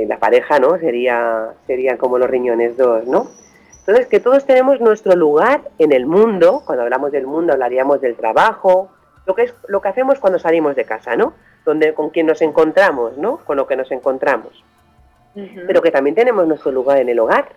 [0.06, 0.76] la pareja, ¿no?
[0.78, 3.30] Sería, serían como los riñones dos, ¿no?
[3.86, 8.16] Entonces, que todos tenemos nuestro lugar en el mundo, cuando hablamos del mundo hablaríamos del
[8.16, 8.88] trabajo,
[9.26, 11.34] lo que es lo que hacemos cuando salimos de casa, ¿no?
[11.66, 13.38] Donde con quien nos encontramos, ¿no?
[13.44, 14.64] Con lo que nos encontramos.
[15.34, 17.50] Pero que también tenemos nuestro lugar en el hogar.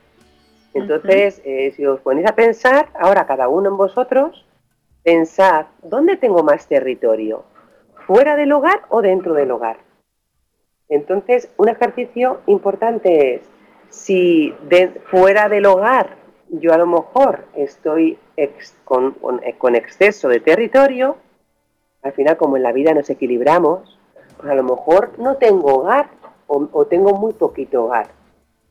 [0.73, 4.45] Entonces, eh, si os ponéis a pensar, ahora cada uno en vosotros,
[5.03, 7.45] pensad, ¿dónde tengo más territorio?
[8.06, 9.77] ¿Fuera del hogar o dentro del hogar?
[10.89, 13.41] Entonces, un ejercicio importante es
[13.90, 14.54] si
[15.10, 16.17] fuera del hogar
[16.50, 18.17] yo a lo mejor estoy
[18.85, 19.15] con,
[19.58, 21.17] con, exceso de territorio,
[22.04, 23.98] al final como en la vida nos equilibramos,
[24.38, 26.10] pues a lo mejor no tengo hogar
[26.48, 28.08] o, tengo muy poquito hogar.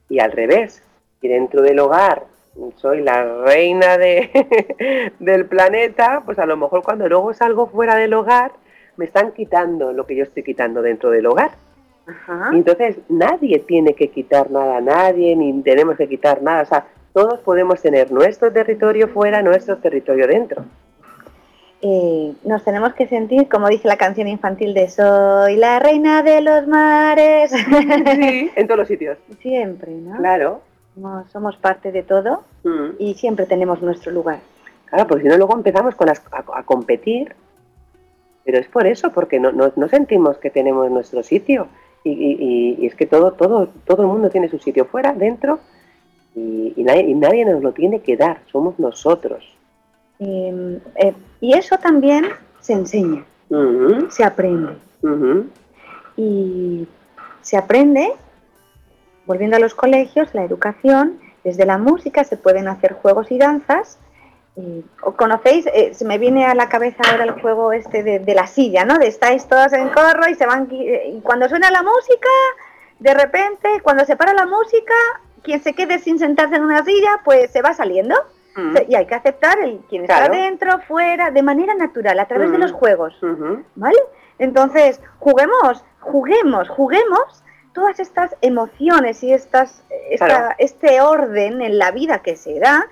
[0.09, 0.83] Y al revés,
[1.21, 2.25] y dentro del hogar
[2.77, 8.15] soy la reina de, del planeta, pues a lo mejor cuando luego salgo fuera del
[8.15, 8.53] hogar,
[8.97, 11.51] me están quitando lo que yo estoy quitando dentro del hogar.
[12.53, 16.63] Entonces nadie tiene que quitar nada a nadie, ni tenemos que quitar nada.
[16.63, 20.65] O sea, todos podemos tener nuestro territorio fuera, nuestro territorio dentro.
[21.83, 26.41] Eh, nos tenemos que sentir, como dice la canción infantil de Soy la reina de
[26.41, 27.51] los mares.
[27.51, 29.19] Sí, en todos los sitios.
[29.41, 30.17] Siempre, ¿no?
[30.17, 30.63] Claro.
[31.31, 32.97] Somos, parte de todo mm.
[32.99, 34.39] y siempre tenemos nuestro lugar.
[34.87, 37.35] Claro, porque si no luego empezamos con a, competir,
[38.45, 41.69] pero es por eso, porque no, no, sentimos que tenemos nuestro sitio.
[42.09, 45.59] Y, es que todo, todo, todo el mundo tiene su sitio fuera, dentro,
[46.35, 49.45] y, nadie, nadie, nos lo tiene que dar, somos nosotros.
[50.19, 52.27] Em, eh, y eso también
[52.61, 53.25] se enseña,
[54.09, 54.73] se aprende.
[56.17, 56.87] Y
[57.43, 58.13] se aprende,
[59.27, 63.99] volviendo a los colegios, la educación, desde la música se pueden hacer juegos y danzas
[65.03, 65.67] ¿O conocéis?
[65.67, 68.99] Eh, se me viene a la cabeza ahora el juego este de, la silla, ¿no?
[68.99, 70.69] De estáis todos en corro y se van...
[70.71, 72.29] Y cuando suena la música,
[72.99, 74.95] de repente, cuando se para la música,
[75.43, 78.15] quien se quede sin sentarse en una silla, pues se va saliendo.
[78.57, 78.77] Mm.
[78.89, 82.59] Y hay que aceptar el quien está dentro, fuera, de manera natural, a través de
[82.59, 82.77] los mm.
[82.77, 83.19] juegos.
[83.75, 83.99] ¿Vale?
[84.39, 87.45] Entonces, juguemos, juguemos, juguemos
[87.75, 89.85] todas estas emociones y estas,
[90.57, 92.87] este orden en la vida que se da,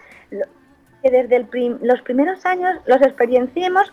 [1.05, 1.47] que desde
[1.83, 3.93] los primeros años los experienciemos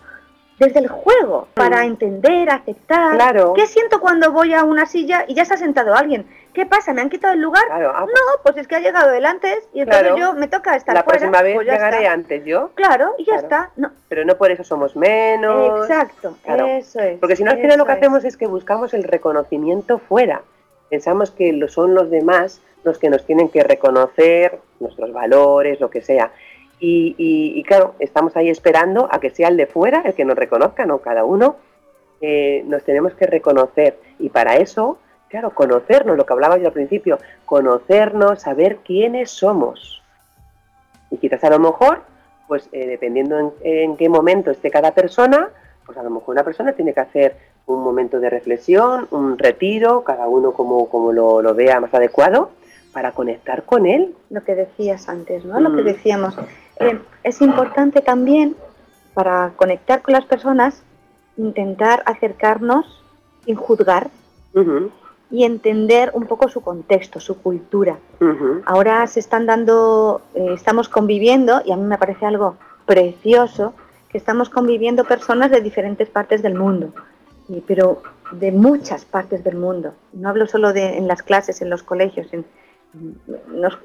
[0.58, 3.16] desde el juego, para entender, aceptar.
[3.16, 3.52] Claro.
[3.54, 6.26] ¿Qué siento cuando voy a una silla y ya se ha sentado alguien?
[6.54, 6.92] ¿Qué pasa?
[6.92, 7.64] ¿Me han quitado el lugar?
[7.70, 10.76] Ah, pues no, pues es que ha llegado él antes y entonces yo me toca
[10.76, 12.70] estar La próxima vez pues llegaré antes yo.
[12.74, 13.70] Claro, y ya está.
[13.76, 13.90] No.
[14.08, 15.88] Pero no por eso somos menos.
[15.88, 17.18] Exacto, eso es.
[17.18, 20.42] Porque si no, al final lo que hacemos es que buscamos el reconocimiento fuera.
[20.90, 26.02] Pensamos que son los demás los que nos tienen que reconocer nuestros valores, lo que
[26.02, 26.30] sea.
[26.84, 30.84] Y, claro, estamos ahí esperando a que sea el de fuera el que nos reconozca,
[30.84, 30.98] ¿no?
[30.98, 31.54] Cada uno
[32.20, 34.00] eh, nos tenemos que reconocer.
[34.18, 40.02] Y para eso, claro, conocernos, lo que hablaba yo al principio, conocernos, saber quiénes somos.
[41.10, 42.00] Y quizás a lo mejor,
[42.48, 45.50] pues eh, dependiendo en, qué momento esté cada persona,
[45.86, 50.02] pues a lo mejor una persona tiene que hacer un momento de reflexión, un retiro,
[50.02, 52.50] cada uno como, como lo, lo vea más adecuado,
[52.92, 54.14] para conectar con él.
[54.30, 55.60] Lo que decías antes, ¿no?
[55.60, 55.86] Lo que mm.
[56.78, 58.56] Decíamos, es importante también
[59.14, 60.82] para conectar con las personas
[61.36, 63.02] intentar acercarnos
[63.44, 64.10] sin juzgar
[65.30, 67.98] y entender un poco su contexto, su cultura.
[68.66, 72.56] Ahora se están dando, eh, estamos conviviendo y a mí me parece algo
[72.86, 73.72] precioso
[74.10, 76.92] que estamos conviviendo personas de diferentes partes del mundo,
[77.66, 78.02] pero
[78.32, 79.94] de muchas partes del mundo.
[80.12, 82.44] No hablo solo de en las clases, en los colegios, en,
[83.48, 83.78] nos,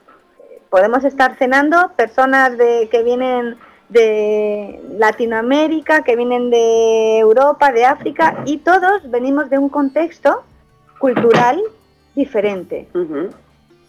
[0.69, 3.57] podemos estar cenando personas de, que vienen
[3.89, 10.43] de Latinoamérica, que vienen de Europa, de África, y todos venimos de un contexto
[10.99, 11.61] cultural
[12.15, 12.87] diferente.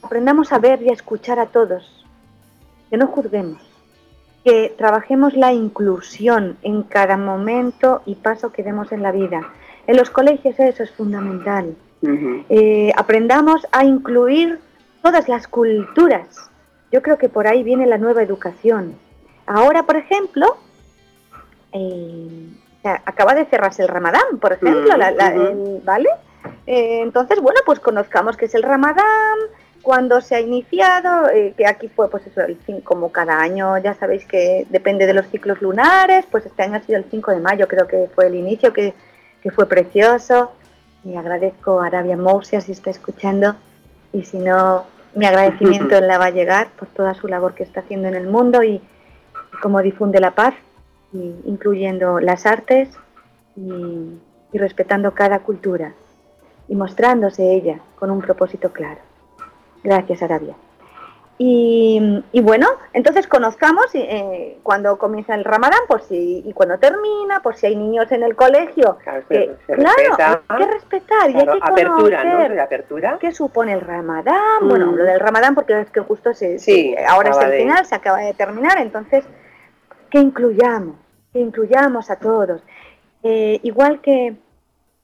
[0.03, 2.05] Aprendamos a ver y a escuchar a todos,
[2.91, 3.63] que no juzguemos,
[4.45, 9.53] que trabajemos la inclusión en cada momento y paso que demos en la vida.
[9.87, 11.75] En los colegios eso es fundamental.
[12.49, 14.61] Eh, aprendamos a incluir
[15.03, 16.48] todas las culturas,
[16.93, 18.97] yo creo que por ahí viene la nueva educación.
[19.47, 20.57] Ahora, por ejemplo,
[21.73, 22.49] eh,
[22.83, 24.95] acaba de cerrarse el Ramadán, por ejemplo,
[25.85, 26.09] ¿vale?
[26.67, 29.39] Eh, entonces, bueno, pues conozcamos qué es el Ramadán,
[29.83, 33.95] cuándo se ha iniciado, eh, que aquí fue, pues eso, el como cada año, ya
[33.95, 37.41] sabéis que depende de los ciclos lunares, pues este año ha sido el 5 de
[37.41, 38.95] mayo, creo que fue el inicio, que,
[39.43, 40.53] que fue precioso.
[41.05, 43.55] Y agradezco a Arabia Mousia si está escuchando,
[44.13, 44.85] y si no,
[45.19, 48.29] mi agradecimiento la va a llegar por toda su labor que está haciendo en el
[48.29, 48.81] mundo y
[49.61, 50.55] cómo difunde la paz,
[51.45, 52.89] incluyendo las artes
[53.57, 55.93] y respetando cada cultura
[56.69, 59.01] y mostrándose ella con un propósito claro.
[59.83, 60.55] Gracias, Arabia.
[61.41, 67.55] Y, bueno, entonces conozcamos eh, cuando comienza el ramadán por si, y cuando termina, por
[67.55, 68.99] si hay niños en el colegio.
[69.05, 69.57] Claro, que,
[70.49, 72.63] hay que respetar y hay que apertura, conocer ¿no?
[72.63, 73.19] apertura.
[73.21, 74.69] qué supone el ramadán.
[74.69, 74.97] Bueno, mm.
[74.97, 76.57] lo del ramadán porque es que justo se,
[77.09, 79.25] ahora es el final, se acaba de terminar, entonces
[80.11, 80.97] que incluyamos,
[81.33, 82.65] que incluyamos a todos.
[83.23, 84.35] Eh, igual que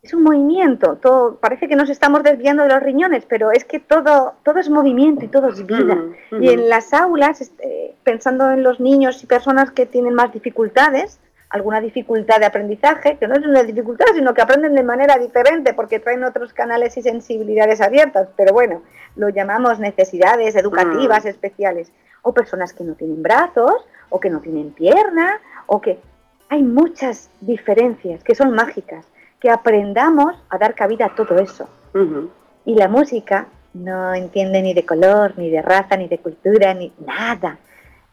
[0.05, 3.81] es un movimiento, todo, parece que nos estamos desviando de los riñones, pero es que
[3.81, 5.99] todo, todo es movimiento y todo es vida.
[6.39, 11.19] Y en las aulas, este, pensando en los niños y personas que tienen más dificultades,
[11.49, 15.73] alguna dificultad de aprendizaje, que no es una dificultad, sino que aprenden de manera diferente
[15.73, 18.83] porque traen otros canales y sensibilidades abiertas, pero bueno,
[19.17, 21.91] lo llamamos necesidades educativas especiales,
[22.21, 25.99] o personas que no tienen brazos, o que no tienen pierna, o que
[26.51, 29.07] hay muchas diferencias que son mágicas
[29.45, 31.69] que aprendamos a dar cabida a todo eso.
[32.65, 36.91] Y la música no entiende ni de color, ni de raza, ni de cultura, ni
[37.07, 37.59] nada.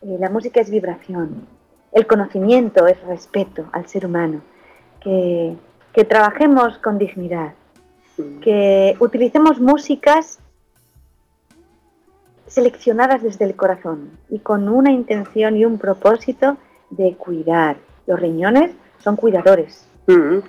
[0.02, 1.48] Eh, la música es vibración.
[1.94, 4.42] El conocimiento es respeto al ser humano.
[5.00, 5.56] Que,
[5.94, 7.54] que trabajemos con dignidad.
[8.42, 10.38] Que utilicemos músicas
[12.46, 16.58] seleccionadas desde el corazón y con una intención y un propósito
[16.90, 17.78] de cuidar.
[18.06, 19.88] Los riñones son cuidadores.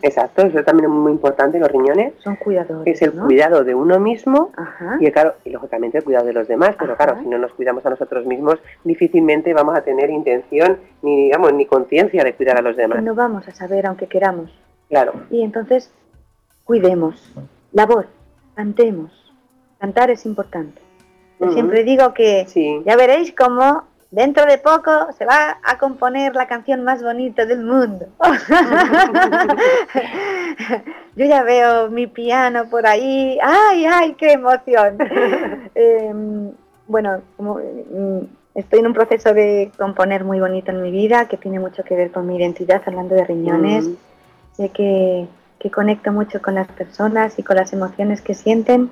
[0.02, 2.14] Exacto, eso también es muy importante, los riñones.
[2.18, 2.94] Son cuidadores.
[2.94, 4.52] Es el cuidado de uno mismo
[5.00, 7.84] y, claro, y lógicamente el cuidado de los demás, pero claro, si no nos cuidamos
[7.86, 12.62] a nosotros mismos, difícilmente vamos a tener intención ni, digamos, ni conciencia de cuidar a
[12.62, 13.02] los demás.
[13.02, 14.50] No vamos a saber, aunque queramos.
[14.88, 15.12] Claro.
[15.30, 15.92] Y entonces,
[16.64, 17.34] cuidemos.
[17.72, 18.06] La voz,
[18.54, 19.10] cantemos.
[19.78, 20.80] Cantar es importante.
[21.52, 22.46] siempre digo que
[22.84, 27.64] ya veréis cómo Dentro de poco se va a componer la canción más bonita del
[27.64, 28.04] mundo.
[31.16, 33.38] Yo ya veo mi piano por ahí.
[33.42, 34.98] ¡Ay, ay, qué emoción!
[35.74, 36.52] Em,
[36.86, 38.18] bueno, mm,
[38.54, 41.96] estoy en un proceso de componer muy bonito en mi vida, que tiene mucho que
[41.96, 43.88] ver con mi identidad, hablando de riñones.
[43.88, 43.94] Mm.
[44.52, 45.26] Sé que,
[45.58, 48.90] que conecto mucho con las personas y con las emociones que sienten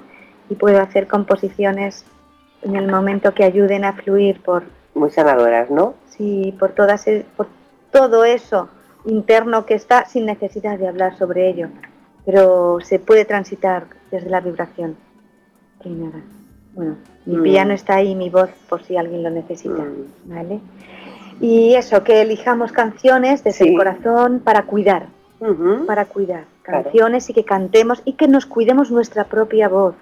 [0.49, 2.07] y puedo hacer composiciones
[2.63, 5.95] en el momento que ayuden a fluir por muy sanadoras, ¿no?
[6.09, 7.47] Sí, por, todas, e, por
[7.91, 8.69] todo eso
[9.05, 11.69] interno que está sin necesidad de hablar sobre ello,
[12.25, 14.97] pero se puede transitar desde la vibración.
[15.85, 16.21] nada.
[16.75, 17.43] Bueno, mi mm.
[17.43, 20.07] piano está ahí, mi voz, por si alguien lo necesita, mm.
[20.27, 20.61] ¿vale?
[21.41, 25.07] Y eso, que elijamos canciones desde el corazón para cuidar,
[25.87, 29.95] para cuidar canciones y que cantemos y que nos cuidemos nuestra propia voz.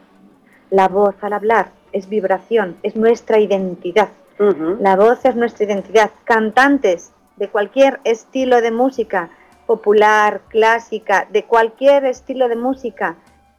[0.70, 4.09] La voz al hablar es vibración, es nuestra identidad.
[4.39, 6.11] La voz es nuestra identidad.
[6.24, 9.30] Cantantes de cualquier estilo de música,
[9.66, 13.16] popular, clásica, de cualquier estilo de música,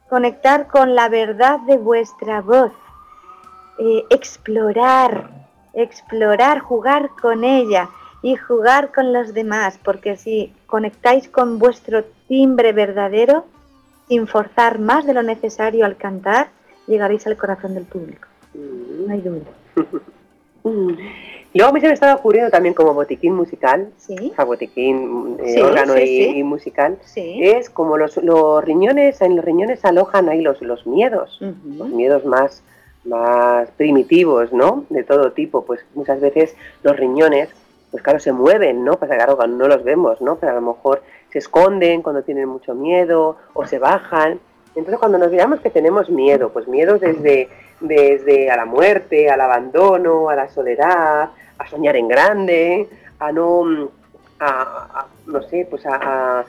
[0.08, 2.72] conectar con la verdad de vuestra voz,
[3.78, 5.30] eh, explorar,
[5.74, 7.88] explorar, jugar con ella
[8.22, 13.44] y jugar con los demás, porque si conectáis con vuestro timbre verdadero,
[14.08, 16.48] sin forzar más de lo necesario al cantar,
[16.86, 18.26] llegaréis al corazón del público.
[18.54, 19.44] No hay duda.
[20.64, 20.92] Mm.
[21.52, 24.32] Luego a mí se me estaba ocurriendo también como botiquín musical, ¿Sí?
[24.46, 30.42] botiquín eh, órgano y, musical, es como los, los, riñones, en los riñones alojan ahí
[30.42, 32.62] los, los miedos, los miedos más,
[33.04, 34.84] más primitivos, ¿no?
[34.90, 36.54] De todo tipo, pues muchas veces
[36.84, 37.48] los riñones,
[37.90, 38.92] pues claro, se mueven, ¿no?
[38.92, 40.36] Pues claro, no los vemos, ¿no?
[40.36, 41.02] Pero a lo mejor
[41.32, 44.38] se esconden cuando tienen mucho miedo o se bajan.
[44.76, 47.48] Entonces cuando nos veamos que tenemos miedo, pues miedo desde
[47.80, 53.90] desde a la muerte, al abandono, a la soledad, a soñar en grande, a no,
[54.38, 56.44] a, no sé, pues a,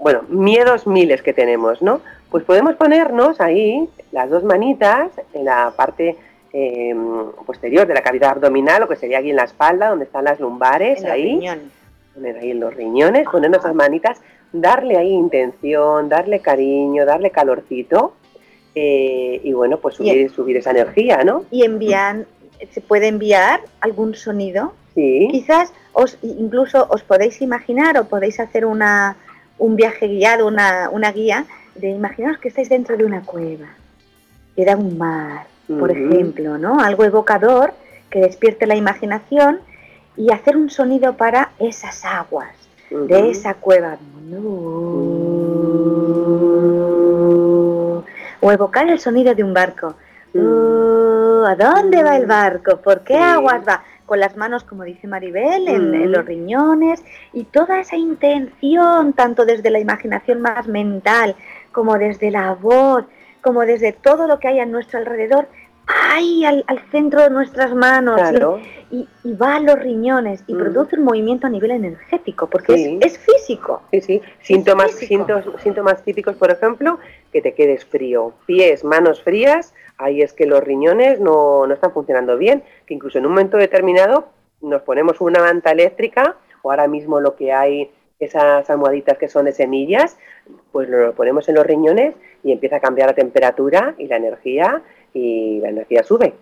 [0.00, 2.00] bueno, miedos miles que tenemos, ¿no?
[2.30, 6.16] Pues podemos ponernos ahí las dos manitas en la parte
[6.52, 10.24] em, posterior de la cavidad abdominal, lo que sería aquí en la espalda, donde están
[10.24, 11.46] las lumbares, ahí.
[12.14, 14.20] Poner ahí en los riñones, poner nuestras manitas,
[14.52, 18.14] darle ahí intención, darle cariño, darle calorcito
[18.74, 21.44] eh, y bueno, pues subir, subir esa energía, ¿no?
[21.50, 22.26] Y envían,
[22.70, 24.72] se puede enviar algún sonido.
[24.94, 25.28] Sí.
[25.30, 29.16] Quizás os incluso os podéis imaginar o podéis hacer una,
[29.58, 33.68] un viaje guiado, una, una guía de imaginaros que estáis dentro de una cueva,
[34.54, 36.80] que da un mar, por ejemplo, ¿no?
[36.80, 37.72] Algo evocador
[38.10, 39.60] que despierte la imaginación
[40.16, 42.54] y hacer un sonido para esas aguas
[42.90, 43.96] de esa cueva
[48.42, 49.94] o evocar el sonido de un barco.
[50.34, 50.38] Mm.
[50.40, 52.76] Uh, ¿A dónde va el barco?
[52.78, 53.82] ¿Por qué aguas va?
[54.04, 56.10] Con las manos, como dice Maribel, en, mm.
[56.10, 61.36] los riñones y toda esa intención, tanto desde la imaginación más mental,
[61.70, 63.04] como desde la voz,
[63.40, 65.48] como desde todo lo que hay a nuestro alrededor,
[66.10, 68.20] ahí al, centro de nuestras manos
[68.90, 70.58] y, va a los riñones y mm.
[70.58, 73.82] produce un movimiento a nivel energético, porque es, físico.
[73.90, 74.22] Sí, sí.
[74.42, 76.98] Síntomas, Síntomas, síntomas típicos, por ejemplo,
[77.32, 81.92] que te quedes frío, pies, manos frías, ahí es que los riñones no, no están
[81.92, 84.28] funcionando bien, que incluso en un momento determinado
[84.60, 87.90] nos ponemos una manta eléctrica o ahora mismo lo que hay
[88.20, 90.16] esas almohaditas que son de semillas,
[90.70, 92.14] pues lo ponemos en los riñones
[92.44, 94.82] y empieza a cambiar la temperatura y la energía
[95.14, 96.34] y la energía sube.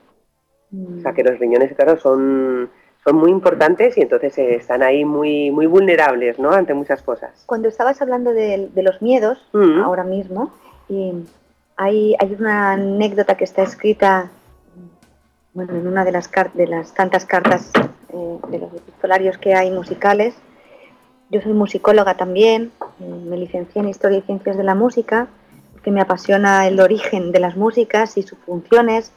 [0.73, 2.71] O sea que los riñones, claro, son,
[3.05, 6.53] son muy importantes y entonces están ahí muy, muy vulnerables ¿no?
[6.53, 7.43] ante muchas cosas.
[7.47, 9.81] Cuando estabas hablando de, los miedos, mm.
[9.81, 10.53] ahora mismo,
[10.89, 11.13] y
[11.77, 14.31] hay, hay una anécdota que está escrita
[15.53, 17.73] bueno, en una de las, de las tantas cartas
[18.13, 20.35] eh, de los epistolarios que hay musicales,
[21.31, 25.29] yo soy musicóloga también, eh, me licencié en Historia y Ciencias de la Música,
[25.81, 29.13] porque me apasiona el origen de las músicas y sus funciones,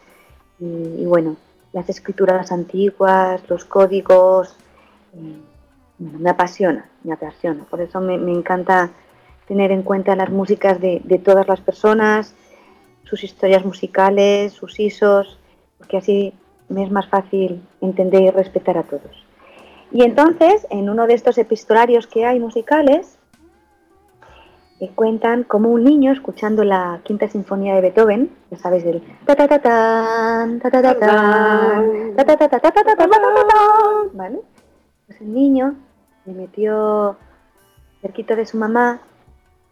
[0.60, 1.36] y, bueno,
[1.74, 4.56] las escrituras antiguas, los códigos,
[5.14, 5.36] eh,
[6.00, 7.66] me apasiona, me apasiona.
[7.66, 8.92] Por eso me, encanta
[9.46, 12.34] tener en cuenta las músicas de, de, todas las personas,
[13.04, 15.38] sus historias musicales, sus isos,
[15.78, 16.34] porque así
[16.70, 19.26] me es más fácil entender y respetar a todos.
[19.92, 23.18] Y entonces, en uno de estos epistolarios que hay musicales,
[24.84, 29.34] eh, cuentan como un niño escuchando la quinta sinfonía de Beethoven, ya sabéis del ta
[29.34, 33.08] ta ta ta ta ta ta ta ta ta ta ta ta ta
[34.12, 34.42] ¿vale?
[35.08, 35.76] Pues el niño
[36.26, 37.16] le metió
[38.02, 39.00] cerquito de su mamá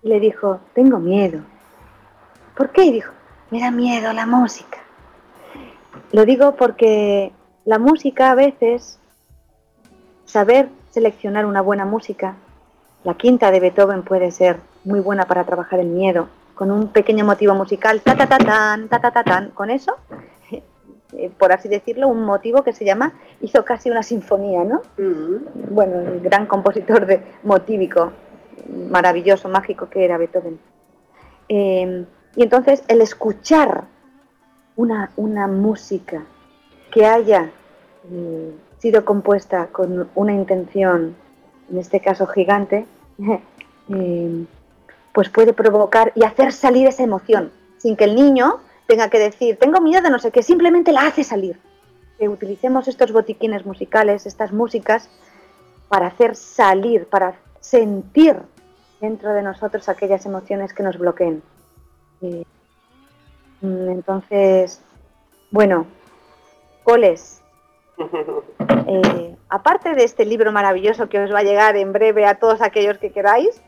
[0.02, 1.42] y le dijo, tengo miedo.
[2.56, 2.86] ¿Por qué?
[2.86, 3.12] Y dijo,
[3.50, 4.78] me da miedo la música.
[6.14, 7.34] Lo digo porque
[7.66, 8.98] la música a veces
[10.24, 12.38] saber seleccionar una buena música.
[13.04, 17.26] La quinta de Beethoven puede ser muy buena para trabajar el miedo, con un pequeño
[17.26, 19.96] motivo musical, ta ta ta tan, ta ta ta tan, con eso,
[20.52, 24.82] eh, por así decirlo, un motivo que se llama, hizo casi una sinfonía, ¿no?
[25.70, 28.12] Bueno, el gran compositor de motívico,
[28.90, 30.60] maravilloso, mágico que era Beethoven.
[31.50, 32.06] Eh,
[32.36, 33.84] y entonces el escuchar
[34.76, 36.24] una, una música
[36.92, 37.52] que haya
[38.10, 41.16] eh, sido compuesta con una intención,
[41.70, 42.86] en este caso gigante,
[43.90, 44.46] eh,
[45.14, 49.58] pues puede provocar y hacer salir esa emoción, sin que el niño tenga que decir,
[49.58, 51.60] tengo miedo de no sé qué, simplemente la hace salir.
[52.18, 55.10] Que utilicemos estos botiquines musicales, estas músicas,
[55.88, 58.38] para hacer salir, para sentir
[59.00, 61.42] dentro de nosotros aquellas emociones que nos bloqueen.
[62.22, 62.44] Eh,
[63.62, 64.82] entonces,
[65.50, 65.86] bueno,
[66.84, 67.42] coles,
[68.88, 72.62] eh, aparte de este libro maravilloso que os va a llegar en breve a todos
[72.62, 73.62] aquellos que queráis,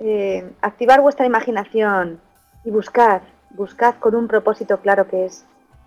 [0.00, 2.20] eh, activar vuestra imaginación
[2.64, 5.44] y buscad, buscad con un propósito claro que es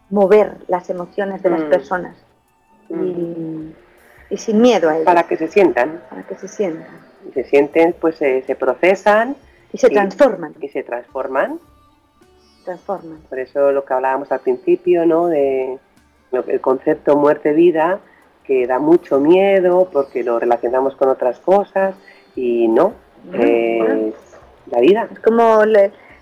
[0.10, 1.70] mover las emociones de las mm.
[1.70, 2.16] personas
[2.90, 3.70] mm.
[4.30, 5.06] y, sin miedo a ello.
[5.06, 6.02] Para que se sientan.
[6.10, 6.88] Para que se sientan.
[7.34, 9.36] se sienten, pues se procesan.
[9.72, 10.54] Y se transforman.
[10.62, 11.60] Y se transforman.
[12.64, 13.20] Transforman.
[13.28, 15.28] Por eso lo que hablábamos al principio, ¿no?
[15.28, 15.80] De,
[16.48, 18.00] el concepto muerte-vida
[18.44, 21.96] que da mucho miedo porque lo relacionamos con otras cosas
[22.36, 22.94] y no,
[23.32, 24.14] es
[24.72, 25.08] la vida.
[25.12, 25.64] Es como,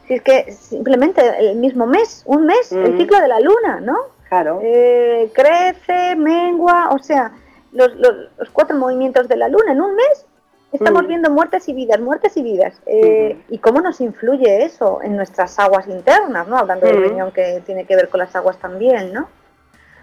[0.08, 3.98] si es que simplemente el mismo mes, un mes, el ciclo de la luna, ¿no?
[4.30, 4.60] Claro.
[4.64, 7.32] Eh, crece, mengua, o sea,
[7.74, 10.26] los, los, cuatro movimientos de la luna en un mes
[10.72, 12.82] estamos viendo muertes y vidas, muertes y vidas.
[12.86, 16.58] Eh, ¿Y cómo nos influye eso en nuestras aguas internas, ¿no?
[16.58, 19.28] Hablando del riñón que tiene que ver con las aguas también, ¿no?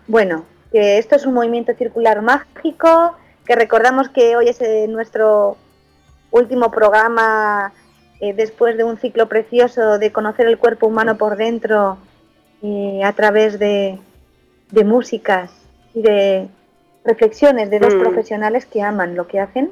[0.07, 5.57] Bueno, que esto es un movimiento circular mágico, que recordamos que hoy es eh, nuestro
[6.31, 7.73] último programa
[8.21, 11.99] eh, después de un ciclo precioso de conocer el cuerpo humano por dentro
[12.63, 13.99] eh, a través de,
[14.85, 15.51] músicas
[15.95, 16.49] y de
[17.05, 18.01] reflexiones de dos mm.
[18.01, 19.71] profesionales que aman lo que hacen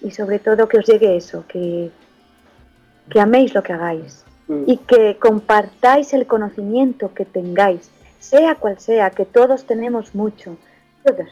[0.00, 1.90] y sobre todo que os llegue eso, que,
[3.08, 4.64] que améis lo que hagáis mm.
[4.66, 7.90] y que compartáis el conocimiento que tengáis
[8.22, 10.56] sea cual sea, que todos tenemos mucho,
[11.04, 11.28] todos,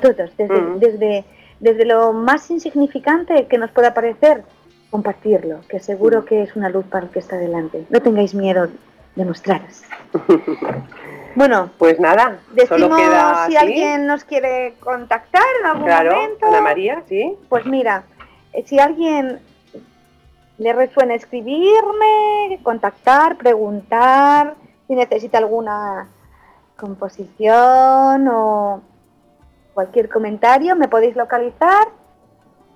[0.00, 0.78] todos, desde, mm.
[0.78, 1.24] desde,
[1.60, 4.42] desde lo más insignificante que nos pueda parecer,
[4.90, 7.86] compartirlo, que seguro que es una luz para el que está delante.
[7.90, 8.68] No tengáis miedo
[9.14, 9.82] de mostraros.
[11.36, 13.00] Bueno, pues nada, decimos
[13.46, 16.46] si alguien nos quiere contactar en algún claro, momento.
[16.46, 17.36] Ana María, sí.
[17.48, 18.02] Pues mira,
[18.52, 19.38] eh, si alguien
[20.58, 24.56] le resuena escribirme, contactar, preguntar,
[24.88, 26.08] si necesita alguna
[26.76, 28.82] composición o
[29.74, 31.88] cualquier comentario, me podéis localizar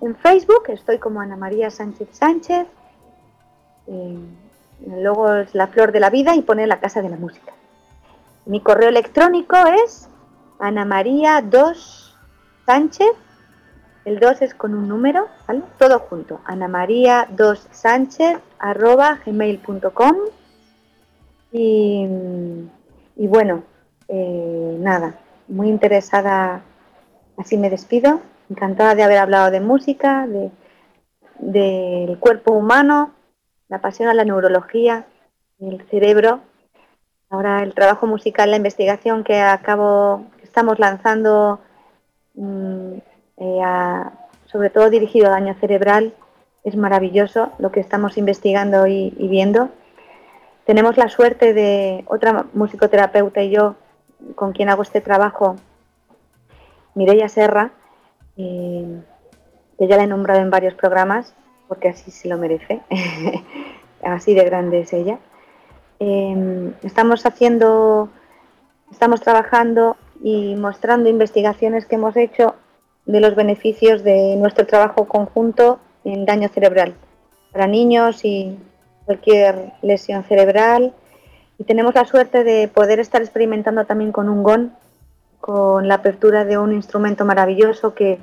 [0.01, 2.66] en Facebook, estoy como Ana María Sánchez Sánchez,
[4.86, 7.53] luego es La Flor de la Vida y pone La Casa de la Música.
[8.47, 10.09] Mi correo electrónico es
[10.59, 12.16] Ana María 2
[12.66, 13.12] Sánchez,
[14.05, 15.62] el 2 es con un número, ¿vale?
[15.78, 20.16] Todo junto, Ana María 2 Sánchez arroba gmail.com
[21.57, 22.68] y,
[23.16, 23.62] bueno,
[24.09, 25.14] eh, nada,
[25.49, 26.62] muy interesada,
[27.37, 28.20] así me despido,
[28.51, 30.51] encantada de haber hablado de música, de
[31.39, 33.12] del cuerpo humano,
[33.68, 35.07] me apasiona la neurología,
[35.61, 36.41] el cerebro.
[37.30, 41.61] Ahora el trabajo musical, la investigación que acabo, que estamos lanzando,
[42.35, 42.95] mm,
[43.39, 43.61] eh,
[44.47, 46.14] sobre todo dirigido a daño cerebral,
[46.62, 49.68] es maravilloso lo que estamos investigando y viendo.
[50.64, 53.74] Tenemos la suerte de otra musicoterapeuta y yo,
[54.35, 55.57] con quien hago este trabajo,
[56.95, 57.72] Mireia Serra,
[58.36, 59.01] eh,
[59.78, 61.34] que ya la he nombrado en varios programas,
[61.68, 62.80] porque así se lo merece,
[64.03, 65.18] así de grande es ella.
[65.99, 68.09] Em, estamos haciendo,
[68.90, 72.55] estamos trabajando y mostrando investigaciones que hemos hecho
[73.07, 76.95] de los beneficios de nuestro trabajo conjunto en daño cerebral
[77.53, 78.59] para niños y
[79.07, 80.92] cualquier lesión cerebral.
[81.57, 84.74] Y tenemos la suerte de poder estar experimentando también con un GON,
[85.45, 88.18] con la apertura de un instrumento maravilloso que,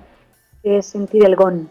[0.63, 1.69] es sentir el GON,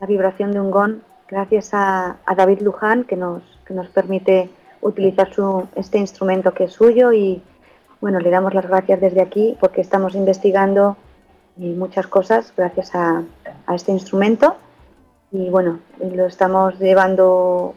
[0.00, 5.32] la vibración de un GON, gracias a, David Luján, que nos, que nos permite utilizar
[5.32, 7.12] su, este instrumento que es suyo.
[7.12, 7.40] Y
[8.00, 10.96] bueno, le damos las gracias desde aquí porque estamos investigando
[11.60, 13.22] eh, muchas cosas gracias a,
[13.72, 14.56] este instrumento.
[15.30, 17.74] Y bueno, lo estamos llevando,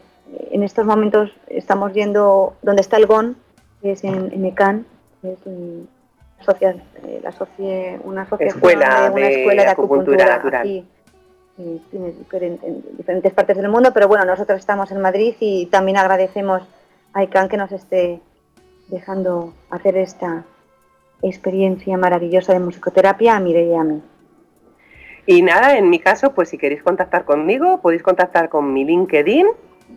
[0.50, 3.36] en estos momentos estamos yendo donde está el GON,
[3.80, 5.38] que es en, en es
[7.58, 10.84] eh, una asociación escuela de, una escuela de, acupuntura, aquí,
[11.58, 16.62] en diferentes partes del mundo, pero bueno, nosotros estamos en Madrid y también agradecemos
[17.12, 18.20] a ECAN que nos esté
[18.88, 20.44] dejando hacer esta
[21.22, 24.02] experiencia maravillosa de musicoterapia a Mireia y a mí.
[25.26, 29.46] Y nada, en mi caso, pues si queréis contactar conmigo, podéis contactar con mi LinkedIn,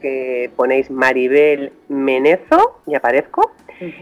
[0.01, 3.51] que ponéis Maribel Menezo y aparezco.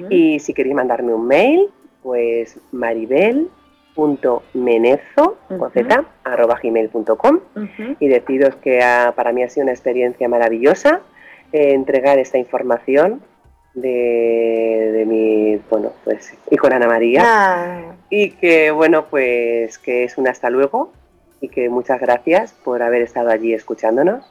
[0.09, 1.69] Y si queréis mandarme un mail,
[2.03, 5.37] pues maribel.menezo,
[6.23, 7.39] arroba gmail.com
[7.99, 8.79] y deciros que
[9.15, 11.01] para mí ha sido una experiencia maravillosa
[11.53, 13.23] eh, entregar esta información
[13.73, 17.21] de, mi, bueno, pues, y con Ana María.
[17.23, 17.95] Ah.
[18.09, 20.91] Y que, bueno, pues que es un hasta luego
[21.41, 24.25] y que muchas gracias por haber estado allí escuchándonos.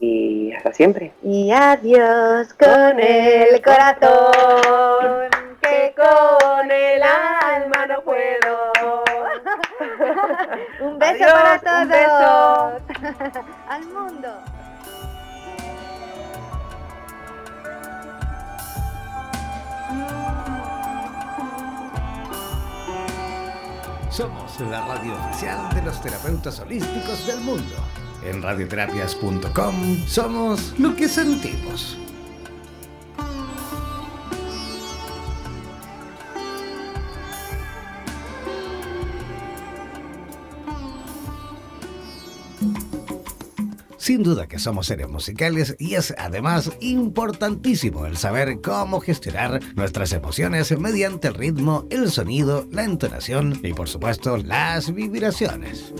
[0.00, 1.12] Y hasta siempre.
[1.22, 5.28] Y adiós con el corazón,
[5.72, 8.72] que con el alma no puedo.
[10.80, 11.82] un beso para todos.
[11.82, 13.44] Un beso.
[13.68, 14.28] Al mundo.
[24.10, 27.76] Somos la radio oficial de los terapeutas holísticos del mundo.
[28.22, 31.96] En radioterapias.com somos lo que sentimos.
[44.02, 50.12] Sin duda que somos seres musicales y es además importantísimo el saber cómo gestionar nuestras
[50.12, 55.94] emociones mediante el ritmo, el sonido, la entonación y por supuesto las vibraciones.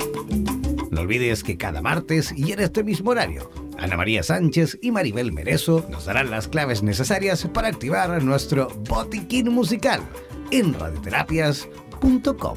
[0.90, 3.48] No olvides que cada martes y en este mismo horario,
[3.78, 9.50] Ana María Sánchez y Maribel Merezo nos darán las claves necesarias para activar nuestro botiquín
[9.50, 10.00] musical
[10.50, 12.56] en radioterapias.com.